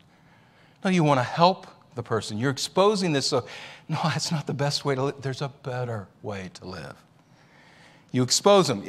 No, 0.86 0.92
you 0.92 1.04
want 1.04 1.20
to 1.20 1.24
help 1.24 1.66
the 1.96 2.04
person. 2.04 2.38
You're 2.38 2.52
exposing 2.52 3.14
this 3.14 3.26
so, 3.26 3.48
no, 3.90 3.98
that's 4.04 4.32
not 4.32 4.46
the 4.46 4.54
best 4.54 4.86
way 4.86 4.94
to 4.94 5.06
live. 5.06 5.22
There's 5.24 5.42
a 5.42 5.50
better 5.50 6.08
way 6.22 6.52
to 6.54 6.66
live. 6.66 6.96
You 8.12 8.24
expose 8.24 8.68
them. 8.68 8.82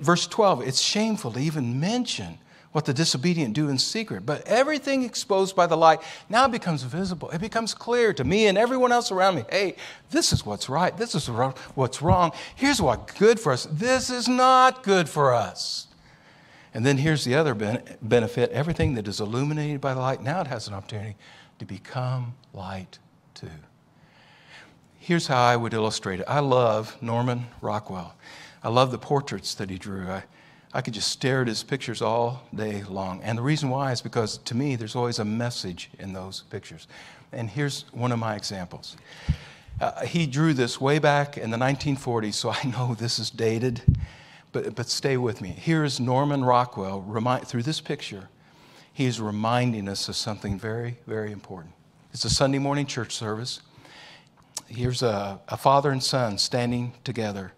Verse 0.00 0.26
12, 0.26 0.66
it's 0.66 0.80
shameful 0.80 1.32
to 1.32 1.38
even 1.40 1.80
mention 1.80 2.38
what 2.72 2.84
the 2.84 2.92
disobedient 2.94 3.54
do 3.54 3.68
in 3.70 3.78
secret. 3.78 4.26
But 4.26 4.46
everything 4.46 5.02
exposed 5.02 5.56
by 5.56 5.66
the 5.66 5.76
light 5.76 6.00
now 6.28 6.46
becomes 6.46 6.82
visible. 6.82 7.30
It 7.30 7.40
becomes 7.40 7.74
clear 7.74 8.12
to 8.12 8.24
me 8.24 8.46
and 8.46 8.58
everyone 8.58 8.92
else 8.92 9.10
around 9.10 9.36
me 9.36 9.44
hey, 9.50 9.74
this 10.10 10.32
is 10.32 10.44
what's 10.44 10.68
right. 10.68 10.96
This 10.96 11.14
is 11.14 11.28
what's 11.28 12.02
wrong. 12.02 12.32
Here's 12.54 12.80
what's 12.80 13.18
good 13.18 13.40
for 13.40 13.52
us. 13.52 13.66
This 13.70 14.10
is 14.10 14.28
not 14.28 14.82
good 14.82 15.08
for 15.08 15.32
us. 15.32 15.86
And 16.74 16.84
then 16.84 16.98
here's 16.98 17.24
the 17.24 17.34
other 17.34 17.54
benefit 17.54 18.50
everything 18.50 18.94
that 18.94 19.08
is 19.08 19.18
illuminated 19.20 19.80
by 19.80 19.94
the 19.94 20.00
light, 20.00 20.22
now 20.22 20.42
it 20.42 20.46
has 20.46 20.68
an 20.68 20.74
opportunity 20.74 21.16
to 21.58 21.64
become 21.64 22.34
light 22.52 22.98
too. 23.34 23.48
Here's 24.98 25.26
how 25.26 25.42
I 25.42 25.56
would 25.56 25.72
illustrate 25.72 26.20
it. 26.20 26.26
I 26.28 26.40
love 26.40 26.96
Norman 27.00 27.46
Rockwell. 27.62 28.14
I 28.68 28.70
love 28.70 28.90
the 28.90 28.98
portraits 28.98 29.54
that 29.54 29.70
he 29.70 29.78
drew. 29.78 30.06
I, 30.10 30.24
I 30.74 30.82
could 30.82 30.92
just 30.92 31.08
stare 31.08 31.40
at 31.40 31.48
his 31.48 31.62
pictures 31.62 32.02
all 32.02 32.42
day 32.54 32.82
long. 32.82 33.22
And 33.22 33.38
the 33.38 33.42
reason 33.42 33.70
why 33.70 33.92
is 33.92 34.02
because 34.02 34.36
to 34.36 34.54
me, 34.54 34.76
there's 34.76 34.94
always 34.94 35.18
a 35.18 35.24
message 35.24 35.88
in 35.98 36.12
those 36.12 36.42
pictures. 36.50 36.86
And 37.32 37.48
here's 37.48 37.86
one 37.92 38.12
of 38.12 38.18
my 38.18 38.36
examples. 38.36 38.98
Uh, 39.80 40.04
he 40.04 40.26
drew 40.26 40.52
this 40.52 40.78
way 40.78 40.98
back 40.98 41.38
in 41.38 41.48
the 41.48 41.56
1940s, 41.56 42.34
so 42.34 42.50
I 42.50 42.62
know 42.64 42.94
this 42.94 43.18
is 43.18 43.30
dated, 43.30 43.80
but, 44.52 44.74
but 44.74 44.90
stay 44.90 45.16
with 45.16 45.40
me. 45.40 45.48
Here's 45.48 45.98
Norman 45.98 46.44
Rockwell 46.44 47.00
remind, 47.00 47.48
through 47.48 47.62
this 47.62 47.80
picture. 47.80 48.28
He 48.92 49.06
is 49.06 49.18
reminding 49.18 49.88
us 49.88 50.10
of 50.10 50.16
something 50.16 50.58
very, 50.58 50.98
very 51.06 51.32
important. 51.32 51.72
It's 52.12 52.26
a 52.26 52.30
Sunday 52.30 52.58
morning 52.58 52.84
church 52.84 53.14
service. 53.14 53.62
Here's 54.66 55.02
a, 55.02 55.40
a 55.48 55.56
father 55.56 55.90
and 55.90 56.04
son 56.04 56.36
standing 56.36 56.92
together 57.02 57.54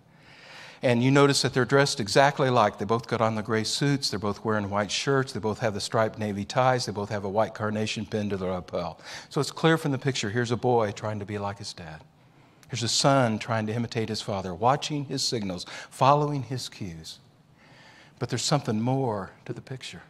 and 0.83 1.03
you 1.05 1.11
notice 1.11 1.43
that 1.43 1.53
they're 1.53 1.67
dressed 1.67 2.01
exactly 2.01 2.49
alike. 2.49 2.79
They 2.79 2.87
both 2.87 3.07
got 3.07 3.21
on 3.21 3.35
the 3.35 3.43
gray 3.43 3.65
suits. 3.65 4.09
They're 4.09 4.19
both 4.19 4.45
wearing 4.45 4.71
white 4.71 4.91
shirts. 4.91 5.33
They 5.33 5.41
both 5.41 5.59
have 5.59 5.75
the 5.75 5.81
striped 5.81 6.19
navy 6.19 6.45
ties. 6.45 6.87
They 6.87 6.93
both 6.93 7.11
have 7.11 7.25
a 7.25 7.29
white 7.29 7.53
carnation 7.53 8.07
pinned 8.07 8.31
to 8.31 8.39
their 8.39 8.53
lapel. 8.53 8.99
So 9.29 9.41
it's 9.41 9.51
clear 9.51 9.77
from 9.77 9.93
the 9.93 9.99
picture 9.99 10.31
here's 10.31 10.51
a 10.51 10.57
boy 10.57 10.93
trying 10.93 11.19
to 11.19 11.27
be 11.27 11.37
like 11.37 11.59
his 11.59 11.75
dad. 11.75 12.03
Here's 12.71 12.83
a 12.83 12.89
son 12.89 13.39
trying 13.39 13.67
to 13.67 13.75
imitate 13.75 14.09
his 14.09 14.23
father, 14.23 14.55
watching 14.55 15.05
his 15.05 15.23
signals, 15.23 15.67
following 15.91 16.45
his 16.45 16.69
cues. 16.69 17.19
But 18.19 18.29
there's 18.29 18.43
something 18.43 18.81
more 18.81 19.33
to 19.45 19.53
the 19.53 19.61
picture. 19.61 20.03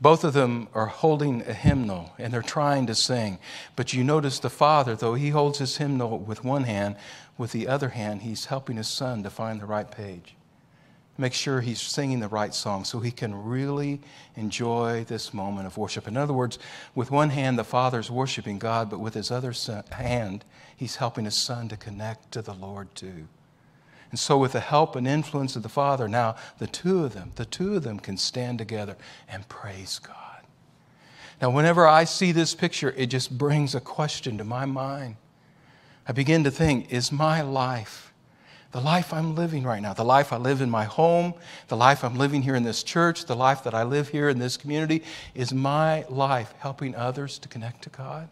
Both 0.00 0.24
of 0.24 0.32
them 0.32 0.68
are 0.74 0.86
holding 0.86 1.42
a 1.42 1.54
hymnal 1.54 2.12
and 2.18 2.32
they're 2.32 2.42
trying 2.42 2.86
to 2.86 2.94
sing. 2.94 3.38
But 3.76 3.92
you 3.92 4.04
notice 4.04 4.38
the 4.38 4.50
father, 4.50 4.94
though 4.96 5.14
he 5.14 5.30
holds 5.30 5.58
his 5.58 5.76
hymnal 5.76 6.18
with 6.18 6.44
one 6.44 6.64
hand, 6.64 6.96
with 7.38 7.52
the 7.52 7.68
other 7.68 7.90
hand, 7.90 8.22
he's 8.22 8.46
helping 8.46 8.76
his 8.76 8.88
son 8.88 9.22
to 9.22 9.30
find 9.30 9.60
the 9.60 9.66
right 9.66 9.90
page. 9.90 10.34
Make 11.16 11.32
sure 11.32 11.60
he's 11.60 11.80
singing 11.80 12.18
the 12.18 12.28
right 12.28 12.52
song 12.52 12.84
so 12.84 12.98
he 12.98 13.12
can 13.12 13.44
really 13.44 14.00
enjoy 14.34 15.04
this 15.04 15.32
moment 15.32 15.68
of 15.68 15.76
worship. 15.76 16.08
In 16.08 16.16
other 16.16 16.32
words, 16.32 16.58
with 16.96 17.12
one 17.12 17.30
hand, 17.30 17.56
the 17.56 17.64
father's 17.64 18.10
worshiping 18.10 18.58
God, 18.58 18.90
but 18.90 18.98
with 18.98 19.14
his 19.14 19.30
other 19.30 19.52
son, 19.52 19.84
hand, 19.92 20.44
he's 20.76 20.96
helping 20.96 21.24
his 21.24 21.36
son 21.36 21.68
to 21.68 21.76
connect 21.76 22.32
to 22.32 22.42
the 22.42 22.52
Lord 22.54 22.92
too. 22.96 23.28
And 24.14 24.18
so, 24.20 24.38
with 24.38 24.52
the 24.52 24.60
help 24.60 24.94
and 24.94 25.08
influence 25.08 25.56
of 25.56 25.64
the 25.64 25.68
Father, 25.68 26.06
now 26.06 26.36
the 26.58 26.68
two 26.68 27.04
of 27.04 27.14
them, 27.14 27.32
the 27.34 27.44
two 27.44 27.74
of 27.74 27.82
them 27.82 27.98
can 27.98 28.16
stand 28.16 28.58
together 28.58 28.96
and 29.28 29.48
praise 29.48 29.98
God. 29.98 30.46
Now, 31.42 31.50
whenever 31.50 31.84
I 31.84 32.04
see 32.04 32.30
this 32.30 32.54
picture, 32.54 32.94
it 32.96 33.06
just 33.06 33.36
brings 33.36 33.74
a 33.74 33.80
question 33.80 34.38
to 34.38 34.44
my 34.44 34.66
mind. 34.66 35.16
I 36.06 36.12
begin 36.12 36.44
to 36.44 36.52
think, 36.52 36.92
is 36.92 37.10
my 37.10 37.42
life, 37.42 38.14
the 38.70 38.80
life 38.80 39.12
I'm 39.12 39.34
living 39.34 39.64
right 39.64 39.82
now, 39.82 39.94
the 39.94 40.04
life 40.04 40.32
I 40.32 40.36
live 40.36 40.60
in 40.60 40.70
my 40.70 40.84
home, 40.84 41.34
the 41.66 41.76
life 41.76 42.04
I'm 42.04 42.14
living 42.14 42.42
here 42.42 42.54
in 42.54 42.62
this 42.62 42.84
church, 42.84 43.24
the 43.24 43.34
life 43.34 43.64
that 43.64 43.74
I 43.74 43.82
live 43.82 44.10
here 44.10 44.28
in 44.28 44.38
this 44.38 44.56
community, 44.56 45.02
is 45.34 45.52
my 45.52 46.04
life 46.08 46.54
helping 46.60 46.94
others 46.94 47.36
to 47.40 47.48
connect 47.48 47.82
to 47.82 47.90
God? 47.90 48.28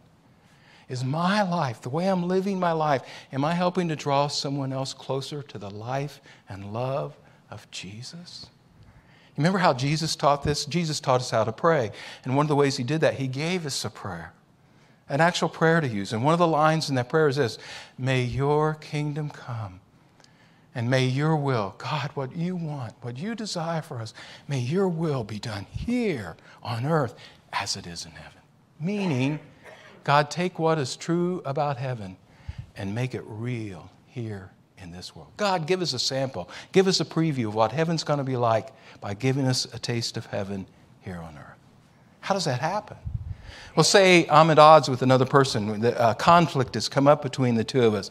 Is 0.93 1.03
my 1.03 1.41
life, 1.41 1.81
the 1.81 1.89
way 1.89 2.07
I'm 2.07 2.29
living 2.29 2.61
my 2.61 2.73
life, 2.73 3.01
am 3.33 3.47
I 3.47 3.55
helping 3.55 3.89
to 3.89 3.97
draw 3.97 4.27
someone 4.27 4.75
else 4.75 4.93
closer 4.93 5.43
to 5.43 5.57
the 5.57 5.71
life 5.71 6.21
and 6.51 6.71
love 6.71 7.17
of 7.51 7.69
Jesus? 7.71 8.51
Remember 9.39 9.59
how 9.59 9.73
Jesus 9.73 10.15
taught 10.15 10.43
this? 10.43 10.67
Jesus 10.67 11.01
taught 11.01 11.23
us 11.23 11.31
how 11.31 11.45
to 11.45 11.53
pray. 11.53 11.93
And 12.25 12.37
one 12.37 12.45
of 12.45 12.49
the 12.49 12.57
ways 12.57 12.77
he 12.77 12.85
did 12.85 13.01
that, 13.01 13.15
he 13.15 13.27
gave 13.27 13.65
us 13.65 13.83
a 13.87 13.89
prayer, 13.89 14.35
an 15.09 15.23
actual 15.23 15.49
prayer 15.49 15.81
to 15.81 15.89
use. 15.89 16.13
And 16.13 16.23
one 16.23 16.35
of 16.35 16.39
the 16.39 16.47
lines 16.47 16.91
in 16.91 16.97
that 16.97 17.09
prayer 17.09 17.29
is 17.29 17.37
this 17.37 17.57
May 17.97 18.23
your 18.23 18.75
kingdom 18.75 19.31
come. 19.31 19.81
And 20.75 20.91
may 20.91 21.07
your 21.07 21.37
will, 21.37 21.75
God, 21.79 22.11
what 22.13 22.37
you 22.37 22.55
want, 22.55 22.93
what 23.01 23.17
you 23.17 23.35
desire 23.35 23.81
for 23.81 23.99
us, 23.99 24.13
may 24.47 24.59
your 24.59 24.89
will 24.89 25.25
be 25.25 25.39
done 25.39 25.65
here 25.71 26.37
on 26.63 26.85
earth 26.85 27.15
as 27.51 27.77
it 27.77 27.87
is 27.87 28.05
in 28.05 28.11
heaven. 28.11 28.41
Meaning, 28.79 29.41
God, 30.05 30.31
take 30.31 30.59
what 30.59 30.79
is 30.79 30.97
true 30.97 31.43
about 31.45 31.77
heaven 31.77 32.17
and 32.77 32.95
make 32.95 33.15
it 33.15 33.23
real 33.27 33.91
here 34.07 34.51
in 34.79 34.91
this 34.91 35.15
world. 35.15 35.31
God, 35.37 35.67
give 35.67 35.81
us 35.81 35.93
a 35.93 35.99
sample. 35.99 36.51
Give 36.73 36.89
us 36.89 37.01
a 37.01 37.05
preview 37.05 37.49
of 37.49 37.55
what 37.55 37.73
heaven's 37.73 38.05
going 38.05 38.19
to 38.19 38.25
be 38.25 38.37
like 38.37 38.71
by 39.01 39.15
giving 39.15 39.47
us 39.47 39.67
a 39.73 39.79
taste 39.79 40.17
of 40.17 40.27
heaven 40.27 40.67
here 41.03 41.19
on 41.19 41.37
earth. 41.37 41.59
How 42.21 42.35
does 42.35 42.45
that 42.45 42.61
happen? 42.61 42.97
Well, 43.77 43.85
say 43.85 44.29
I'm 44.29 44.51
at 44.51 44.59
odds 44.59 44.89
with 44.89 45.03
another 45.03 45.25
person. 45.25 45.85
A 45.85 45.91
uh, 45.91 46.15
conflict 46.15 46.75
has 46.75 46.89
come 46.89 47.07
up 47.07 47.23
between 47.23 47.55
the 47.55 47.65
two 47.65 47.83
of 47.83 47.95
us. 47.95 48.11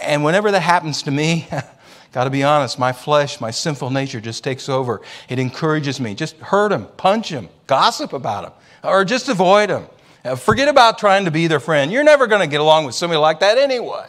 And 0.00 0.24
whenever 0.24 0.50
that 0.50 0.60
happens 0.60 1.02
to 1.02 1.10
me, 1.10 1.48
got 2.12 2.24
to 2.24 2.30
be 2.30 2.42
honest, 2.42 2.78
my 2.78 2.92
flesh, 2.92 3.40
my 3.40 3.50
sinful 3.50 3.90
nature 3.90 4.20
just 4.20 4.42
takes 4.42 4.68
over. 4.68 5.02
It 5.28 5.38
encourages 5.38 6.00
me. 6.00 6.14
Just 6.14 6.36
hurt 6.38 6.72
him, 6.72 6.86
punch 6.96 7.28
him, 7.28 7.48
gossip 7.66 8.12
about 8.12 8.44
him, 8.44 8.52
or 8.84 9.04
just 9.04 9.28
avoid 9.28 9.68
him. 9.68 9.86
Uh, 10.24 10.36
forget 10.36 10.68
about 10.68 10.98
trying 10.98 11.24
to 11.24 11.30
be 11.30 11.46
their 11.46 11.60
friend. 11.60 11.90
You're 11.90 12.04
never 12.04 12.26
going 12.26 12.40
to 12.40 12.46
get 12.46 12.60
along 12.60 12.86
with 12.86 12.94
somebody 12.94 13.18
like 13.18 13.40
that 13.40 13.58
anyway. 13.58 14.06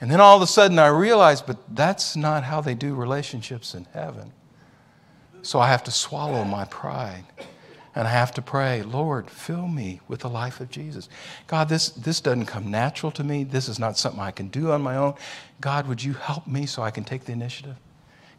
And 0.00 0.10
then 0.10 0.20
all 0.20 0.36
of 0.36 0.42
a 0.42 0.46
sudden 0.46 0.78
I 0.78 0.88
realized, 0.88 1.46
but 1.46 1.58
that's 1.74 2.16
not 2.16 2.44
how 2.44 2.60
they 2.60 2.74
do 2.74 2.94
relationships 2.94 3.74
in 3.74 3.86
heaven. 3.92 4.32
So 5.42 5.60
I 5.60 5.68
have 5.68 5.84
to 5.84 5.90
swallow 5.90 6.44
my 6.44 6.64
pride. 6.64 7.24
And 7.96 8.08
I 8.08 8.10
have 8.10 8.32
to 8.32 8.42
pray, 8.42 8.82
Lord, 8.82 9.30
fill 9.30 9.68
me 9.68 10.00
with 10.08 10.20
the 10.20 10.28
life 10.28 10.58
of 10.58 10.68
Jesus. 10.68 11.08
God, 11.46 11.68
this, 11.68 11.90
this 11.90 12.20
doesn't 12.20 12.46
come 12.46 12.68
natural 12.68 13.12
to 13.12 13.22
me. 13.22 13.44
This 13.44 13.68
is 13.68 13.78
not 13.78 13.96
something 13.96 14.20
I 14.20 14.32
can 14.32 14.48
do 14.48 14.72
on 14.72 14.82
my 14.82 14.96
own. 14.96 15.14
God, 15.60 15.86
would 15.86 16.02
you 16.02 16.14
help 16.14 16.46
me 16.46 16.66
so 16.66 16.82
I 16.82 16.90
can 16.90 17.04
take 17.04 17.24
the 17.24 17.32
initiative? 17.32 17.76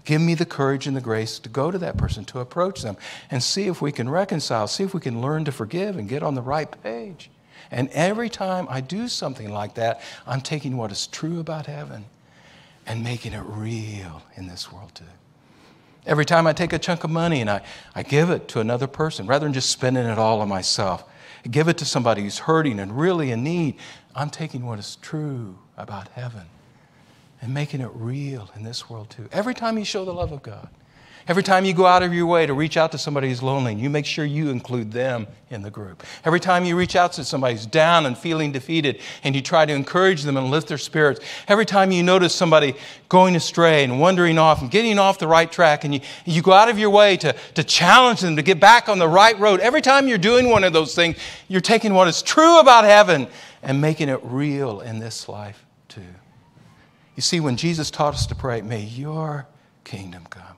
Give 0.06 0.22
me 0.22 0.36
the 0.36 0.46
courage 0.46 0.86
and 0.86 0.96
the 0.96 1.02
grace 1.02 1.40
to 1.40 1.50
go 1.50 1.72
to 1.72 1.80
that 1.80 1.98
person, 1.98 2.26
to 2.26 2.40
approach 2.40 2.84
them, 2.84 2.96
and 3.32 3.42
see 3.42 3.68
if 3.68 3.82
we 3.82 3.92
can 3.92 4.08
reconcile, 4.08 4.68
see 4.68 4.84
if 4.84 4.94
we 4.94 5.02
can 5.02 5.20
learn 5.20 5.46
to 5.46 5.52
forgive 5.52 5.98
and 5.98 6.08
get 6.08 6.22
on 6.22 6.36
the 6.36 6.44
right 6.44 6.72
page. 6.84 7.32
And 7.72 7.90
every 7.90 8.30
time 8.30 8.68
I 8.70 8.82
do 8.82 9.08
something 9.08 9.52
like 9.52 9.74
that, 9.76 10.02
I'm 10.28 10.42
taking 10.42 10.78
what 10.78 10.92
is 10.92 11.08
true 11.08 11.40
about 11.40 11.66
heaven 11.66 12.06
and 12.86 13.04
making 13.04 13.34
it 13.34 13.44
real 13.48 14.22
in 14.36 14.48
this 14.48 14.72
world 14.72 14.94
too. 14.94 15.06
Every 16.06 16.24
time 16.26 16.46
I 16.46 16.54
take 16.54 16.72
a 16.72 16.78
chunk 16.78 17.04
of 17.04 17.10
money 17.10 17.42
and 17.42 17.50
I, 17.50 17.62
I 17.96 18.04
give 18.04 18.30
it 18.30 18.48
to 18.50 18.60
another 18.60 18.86
person, 18.86 19.26
rather 19.26 19.48
than 19.48 19.54
just 19.54 19.72
spending 19.72 20.06
it 20.06 20.20
all 20.20 20.40
on 20.42 20.48
myself, 20.48 21.04
I 21.44 21.48
give 21.48 21.68
it 21.68 21.80
to 21.80 21.86
somebody 21.86 22.22
who's 22.22 22.38
hurting 22.38 22.80
and 22.80 22.96
really 22.96 23.32
in 23.32 23.44
need, 23.44 23.78
I'm 24.14 24.30
taking 24.30 24.68
what 24.68 24.78
is 24.78 24.98
true 24.98 25.58
about 25.78 26.10
heaven 26.10 26.46
and 27.46 27.54
making 27.54 27.80
it 27.80 27.92
real 27.94 28.50
in 28.56 28.64
this 28.64 28.90
world 28.90 29.08
too. 29.12 29.30
Every 29.32 29.54
time 29.54 29.78
you 29.78 29.86
show 29.86 30.04
the 30.04 30.12
love 30.12 30.32
of 30.32 30.42
God, 30.42 30.68
every 31.28 31.44
time 31.44 31.64
you 31.64 31.76
go 31.76 31.86
out 31.86 32.02
of 32.02 32.12
your 32.12 32.26
way 32.26 32.48
to 32.48 32.56
reach 32.56 32.76
out 32.76 32.92
to 32.94 32.98
somebody 32.98 33.30
who's 33.30 33.44
lonely, 33.44 33.76
you 33.76 33.88
make 33.88 34.08
sure 34.08 34.26
you 34.26 34.50
include 34.50 34.92
them 34.92 35.28
in 35.52 35.62
the 35.62 35.70
group. 35.70 36.02
Every 36.24 36.40
time 36.40 36.66
you 36.66 36.76
reach 36.76 36.96
out 36.96 37.14
to 37.14 37.24
somebody 37.24 37.54
who's 37.54 37.68
down 37.68 38.08
and 38.08 38.18
feeling 38.18 38.52
defeated 38.52 39.00
and 39.24 39.36
you 39.36 39.44
try 39.44 39.64
to 39.64 39.72
encourage 39.72 40.24
them 40.24 40.38
and 40.38 40.50
lift 40.50 40.68
their 40.68 40.80
spirits, 40.80 41.20
every 41.48 41.68
time 41.68 41.92
you 41.92 42.02
notice 42.02 42.34
somebody 42.34 42.74
going 43.10 43.36
astray 43.36 43.84
and 43.84 44.00
wandering 44.00 44.40
off 44.40 44.64
and 44.64 44.72
getting 44.72 44.98
off 44.98 45.20
the 45.20 45.28
right 45.28 45.52
track 45.52 45.84
and 45.84 45.94
you, 45.94 46.00
you 46.26 46.42
go 46.42 46.52
out 46.52 46.68
of 46.68 46.80
your 46.80 46.90
way 46.90 47.16
to, 47.16 47.32
to 47.54 47.64
challenge 47.64 48.22
them 48.22 48.38
to 48.38 48.42
get 48.42 48.60
back 48.60 48.90
on 48.90 48.98
the 48.98 49.08
right 49.08 49.40
road, 49.40 49.60
every 49.60 49.84
time 49.84 50.08
you're 50.08 50.18
doing 50.18 50.50
one 50.50 50.64
of 50.64 50.74
those 50.74 50.96
things, 50.96 51.16
you're 51.48 51.62
taking 51.62 51.94
what 51.94 52.08
is 52.08 52.24
true 52.24 52.60
about 52.60 52.86
heaven 52.86 53.28
and 53.62 53.80
making 53.80 54.10
it 54.10 54.20
real 54.24 54.82
in 54.82 54.98
this 54.98 55.30
life 55.30 55.64
too. 55.88 56.02
You 57.16 57.22
see, 57.22 57.40
when 57.40 57.58
Jesus 57.58 57.90
taught 57.90 58.14
us 58.14 58.26
to 58.28 58.36
pray, 58.36 58.62
may 58.62 58.82
your 58.82 59.48
kingdom 59.84 60.26
come, 60.30 60.58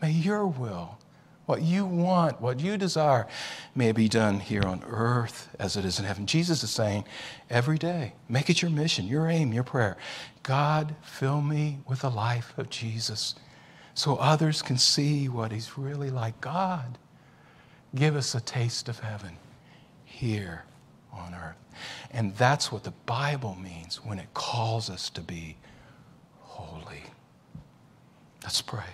may 0.00 0.10
your 0.10 0.46
will, 0.46 0.98
what 1.46 1.62
you 1.62 1.84
want, 1.84 2.40
what 2.40 2.60
you 2.60 2.76
desire, 2.76 3.26
may 3.74 3.92
be 3.92 4.08
done 4.08 4.40
here 4.40 4.62
on 4.62 4.82
earth 4.86 5.48
as 5.58 5.76
it 5.76 5.84
is 5.84 5.98
in 5.98 6.04
heaven. 6.04 6.26
Jesus 6.26 6.62
is 6.62 6.70
saying 6.70 7.04
every 7.48 7.78
day, 7.78 8.14
make 8.28 8.50
it 8.50 8.62
your 8.62 8.70
mission, 8.70 9.06
your 9.06 9.28
aim, 9.28 9.52
your 9.52 9.64
prayer. 9.64 9.96
God, 10.42 10.94
fill 11.02 11.40
me 11.40 11.78
with 11.88 12.00
the 12.00 12.10
life 12.10 12.52
of 12.56 12.70
Jesus 12.70 13.34
so 13.94 14.16
others 14.16 14.60
can 14.60 14.76
see 14.76 15.28
what 15.28 15.52
he's 15.52 15.78
really 15.78 16.10
like. 16.10 16.40
God, 16.40 16.98
give 17.94 18.14
us 18.14 18.34
a 18.34 18.40
taste 18.40 18.88
of 18.88 19.00
heaven 19.00 19.36
here 20.04 20.64
on 21.12 21.34
earth. 21.34 21.56
And 22.10 22.34
that's 22.36 22.70
what 22.70 22.84
the 22.84 22.92
Bible 23.06 23.56
means 23.60 24.04
when 24.04 24.18
it 24.18 24.32
calls 24.34 24.90
us 24.90 25.10
to 25.10 25.20
be 25.20 25.56
holy. 26.56 27.02
Let's 28.42 28.62
pray. 28.62 28.84